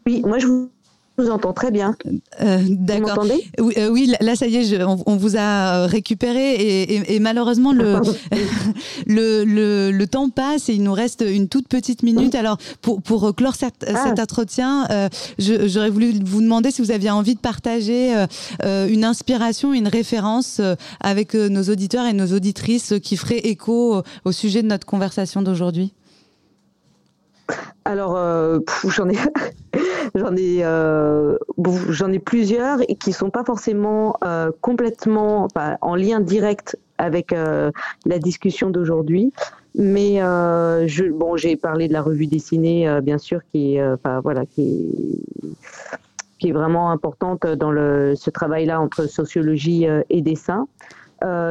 Oui, 0.06 0.22
moi 0.26 0.40
je 0.40 0.48
vous 0.48 0.72
je 1.18 1.24
vous 1.24 1.32
entends 1.32 1.54
très 1.54 1.72
bien. 1.72 1.96
Euh, 2.42 2.60
D'accord. 2.70 3.26
Oui, 3.60 3.74
euh, 3.78 3.90
oui, 3.90 4.14
là, 4.22 4.36
ça 4.36 4.46
y 4.46 4.56
est, 4.56 4.84
on, 4.84 5.18
vous 5.18 5.36
a 5.36 5.88
récupéré 5.88 6.84
et, 7.08 7.20
malheureusement, 7.20 7.74
le, 7.74 8.02
le, 9.08 9.92
le, 9.92 10.08
temps 10.08 10.30
passe 10.30 10.70
et 10.70 10.74
il 10.74 10.84
nous 10.84 10.94
reste 10.94 11.26
une 11.28 11.48
toute 11.48 11.68
petite 11.68 12.04
minute. 12.04 12.36
Alors, 12.36 12.58
pour, 12.82 13.02
pour 13.02 13.34
clore 13.36 13.56
cet, 13.56 13.86
ah. 13.88 14.04
cet 14.06 14.20
entretien, 14.20 14.86
euh, 14.92 15.10
j'aurais 15.40 15.90
voulu 15.90 16.14
vous 16.24 16.42
demander 16.42 16.70
si 16.70 16.84
vous 16.84 16.92
aviez 16.92 17.10
envie 17.10 17.34
de 17.34 17.40
partager 17.40 18.14
une 18.64 19.04
inspiration, 19.04 19.74
une 19.74 19.88
référence 19.88 20.62
avec 21.00 21.34
nos 21.34 21.64
auditeurs 21.64 22.06
et 22.06 22.14
nos 22.14 22.28
auditrices 22.28 22.94
qui 23.02 23.18
ferait 23.18 23.40
écho 23.40 24.04
au 24.24 24.32
sujet 24.32 24.62
de 24.62 24.68
notre 24.68 24.86
conversation 24.86 25.42
d'aujourd'hui. 25.42 25.94
Alors, 27.86 28.18
j'en 28.84 29.10
ai, 29.10 29.18
J'en 30.16 30.36
ai, 30.36 30.64
euh, 30.64 31.38
j'en 31.90 32.12
ai 32.12 32.20
plusieurs 32.20 32.80
et 32.88 32.96
qui 32.96 33.14
sont 33.14 33.30
pas 33.30 33.44
forcément 33.44 34.16
euh, 34.24 34.52
complètement 34.62 35.48
en 35.82 35.96
lien 35.96 36.20
direct 36.20 36.78
avec 36.98 37.34
euh, 37.34 37.72
la 38.06 38.20
discussion 38.20 38.70
d'aujourd'hui. 38.70 39.34
Mais 39.76 40.18
je, 40.18 41.12
bon, 41.12 41.38
j'ai 41.38 41.56
parlé 41.56 41.88
de 41.88 41.94
la 41.94 42.02
revue 42.02 42.26
dessinée, 42.26 42.90
bien 43.04 43.20
sûr, 43.20 43.42
qui 43.52 43.76
est, 43.76 43.84
voilà, 44.24 44.46
qui 44.46 45.22
qui 46.40 46.50
est 46.50 46.52
vraiment 46.52 46.92
importante 46.92 47.48
dans 47.48 47.72
le, 47.72 48.14
ce 48.16 48.30
travail-là 48.30 48.80
entre 48.80 49.08
sociologie 49.08 49.86
et 50.10 50.22
dessin. 50.24 50.68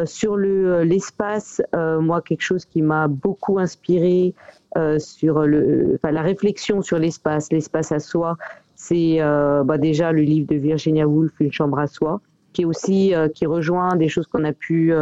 sur 0.07 0.37
le 0.37 0.83
l'espace, 0.83 1.62
moi 1.73 2.21
quelque 2.21 2.42
chose 2.42 2.64
qui 2.64 2.83
m'a 2.83 3.07
beaucoup 3.07 3.61
inspiré, 3.61 4.35
euh, 4.77 4.99
sur 4.99 5.47
le, 5.47 5.99
la 6.03 6.23
réflexion 6.23 6.83
sur 6.83 6.99
l'espace, 6.99 7.51
l'espace 7.51 7.93
à 7.93 7.99
soi, 7.99 8.37
c'est 8.75 9.17
euh, 9.21 9.65
bah 9.65 9.79
déjà 9.79 10.12
le 10.12 10.21
livre 10.21 10.49
de 10.49 10.57
Virginia 10.57 11.09
Woolf, 11.09 11.33
Une 11.41 11.53
chambre 11.53 11.79
à 11.79 11.87
soi, 11.87 12.21
qui 12.53 12.62
est 12.62 12.65
aussi 12.67 13.15
euh, 13.15 13.29
qui 13.29 13.47
rejoint 13.47 13.97
des 13.97 14.09
choses 14.09 14.27
qu'on 14.27 14.45
a 14.45 14.53
pu 14.53 14.93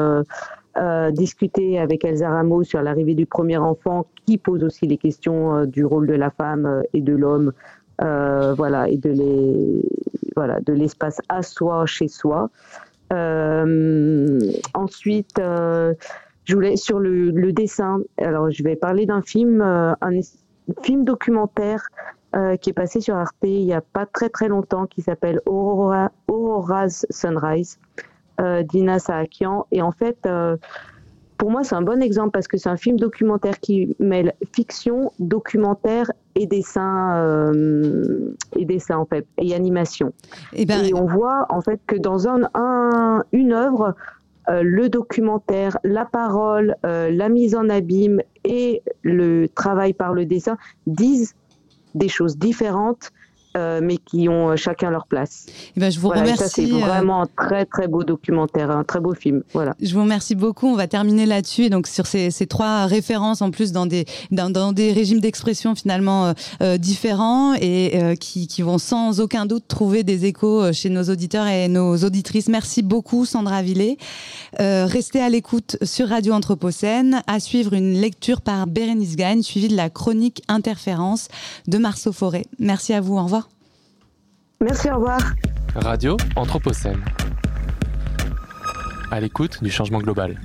discuter 1.12 1.78
avec 1.78 2.04
Elsa 2.04 2.28
Ramos 2.28 2.64
sur 2.64 2.82
l'arrivée 2.82 3.14
du 3.14 3.26
premier 3.26 3.56
enfant, 3.56 4.06
qui 4.26 4.38
pose 4.38 4.62
aussi 4.62 4.86
les 4.86 4.96
questions 4.96 5.64
du 5.66 5.84
rôle 5.84 6.06
de 6.06 6.14
la 6.14 6.30
femme 6.30 6.82
et 6.92 7.00
de 7.00 7.14
l'homme, 7.14 7.52
voilà, 7.98 8.88
et 8.88 8.96
de 8.96 9.10
les, 9.10 9.82
voilà, 10.36 10.60
de 10.60 10.72
l'espace 10.72 11.20
à 11.28 11.42
soi, 11.42 11.86
chez 11.86 12.08
soi. 12.08 12.50
ensuite, 14.74 15.40
je 16.44 16.54
voulais 16.54 16.76
sur 16.76 17.00
le, 17.00 17.52
dessin. 17.52 18.00
Alors, 18.18 18.50
je 18.50 18.62
vais 18.62 18.76
parler 18.76 19.06
d'un 19.06 19.22
film, 19.22 19.60
euh, 19.60 19.92
un 20.00 20.20
film 20.82 21.04
documentaire 21.04 21.88
euh, 22.36 22.56
qui 22.56 22.70
est 22.70 22.74
passé 22.74 23.00
sur 23.00 23.14
Arte 23.16 23.34
il 23.42 23.62
y 23.62 23.72
a 23.72 23.80
pas 23.80 24.06
très 24.06 24.28
très 24.28 24.48
longtemps, 24.48 24.86
qui 24.86 25.02
s'appelle 25.02 25.40
Aurora, 25.46 26.10
Aurora's 26.28 27.06
Sunrise 27.10 27.78
euh, 28.40 28.62
d'Ina 28.62 28.98
Saakian. 28.98 29.66
Et 29.70 29.80
en 29.80 29.92
fait, 29.92 30.28
pour 31.38 31.50
moi, 31.50 31.64
c'est 31.64 31.74
un 31.74 31.82
bon 31.82 32.02
exemple 32.02 32.30
parce 32.30 32.48
que 32.48 32.56
c'est 32.56 32.68
un 32.68 32.76
film 32.76 32.98
documentaire 32.98 33.58
qui 33.60 33.96
mêle 33.98 34.34
fiction, 34.52 35.12
documentaire 35.18 36.10
et 36.34 36.46
dessin, 36.46 37.52
et 38.56 38.64
dessin 38.64 38.98
en 38.98 39.06
fait, 39.06 39.26
et 39.38 39.54
animation. 39.54 40.12
Eh 40.52 40.66
ben, 40.66 40.84
et, 40.84 40.92
on 40.94 41.06
voit 41.06 41.46
en 41.48 41.60
fait 41.60 41.80
que 41.86 41.96
dans 41.96 42.28
un, 42.28 42.48
un 42.54 43.24
une 43.32 43.52
œuvre, 43.52 43.94
euh, 43.94 44.02
le 44.48 44.88
documentaire, 44.88 45.78
la 45.84 46.04
parole, 46.04 46.76
euh, 46.84 47.10
la 47.10 47.28
mise 47.28 47.54
en 47.54 47.68
abîme 47.68 48.20
et 48.44 48.82
le 49.02 49.46
travail 49.48 49.92
par 49.92 50.12
le 50.12 50.26
dessin 50.26 50.58
disent 50.86 51.34
des 51.94 52.08
choses 52.08 52.36
différentes 52.36 53.12
euh, 53.56 53.78
mais 53.80 53.98
qui 53.98 54.28
ont 54.28 54.50
euh, 54.50 54.56
chacun 54.56 54.90
leur 54.90 55.06
place. 55.06 55.46
Eh 55.76 55.80
ben, 55.80 55.88
je 55.88 56.00
vous 56.00 56.08
remercie. 56.08 56.66
c'est 56.66 56.72
euh, 56.72 56.78
vraiment 56.78 57.22
un 57.22 57.26
très 57.36 57.64
très 57.64 57.86
beau 57.86 58.02
documentaire, 58.02 58.72
un 58.72 58.82
très 58.82 58.98
beau 58.98 59.14
film. 59.14 59.44
Voilà. 59.52 59.76
Je 59.80 59.94
vous 59.94 60.00
remercie 60.00 60.34
beaucoup. 60.34 60.66
On 60.66 60.74
va 60.74 60.88
terminer 60.88 61.24
là-dessus. 61.24 61.70
Donc 61.70 61.86
sur 61.86 62.06
ces, 62.06 62.32
ces, 62.32 62.48
trois 62.48 62.86
références 62.86 63.42
en 63.42 63.52
plus 63.52 63.70
dans 63.70 63.86
des 63.86 64.06
dans, 64.32 64.50
dans 64.50 64.72
des 64.72 64.92
régimes 64.92 65.20
d'expression 65.20 65.76
finalement 65.76 66.34
différents 66.78 67.54
et 67.54 68.16
qui, 68.20 68.48
qui, 68.48 68.62
vont 68.62 68.78
sans 68.78 69.20
aucun 69.20 69.46
doute 69.46 69.68
trouver 69.68 70.02
des 70.02 70.24
échos 70.24 70.72
chez 70.72 70.90
nos 70.90 71.04
auditeurs 71.04 71.46
et 71.46 71.68
nos 71.68 71.96
auditrices. 71.98 72.48
Merci 72.48 72.82
beaucoup 72.82 73.24
Sandra 73.24 73.62
Villet. 73.62 73.98
restez 74.58 75.20
à 75.20 75.28
l'écoute 75.28 75.76
sur 75.82 76.08
Radio 76.08 76.32
Anthropocène. 76.32 77.22
À 77.26 77.38
suivre 77.38 77.74
une 77.74 77.94
lecture 77.94 78.40
par 78.40 78.66
Bérénice 78.66 79.16
Gagne 79.16 79.42
suivie 79.42 79.68
de 79.68 79.76
la 79.76 79.90
chronique 79.90 80.42
Interférence 80.48 81.28
de 81.68 81.78
Marceau 81.78 82.12
Forêt. 82.12 82.44
Merci 82.58 82.92
à 82.92 83.00
vous. 83.00 83.16
Au 83.16 83.22
revoir. 83.22 83.43
Merci, 84.64 84.90
au 84.90 84.94
revoir. 84.94 85.20
Radio 85.76 86.16
Anthropocène. 86.36 87.04
À 89.10 89.20
l'écoute 89.20 89.62
du 89.62 89.70
changement 89.70 89.98
global. 89.98 90.40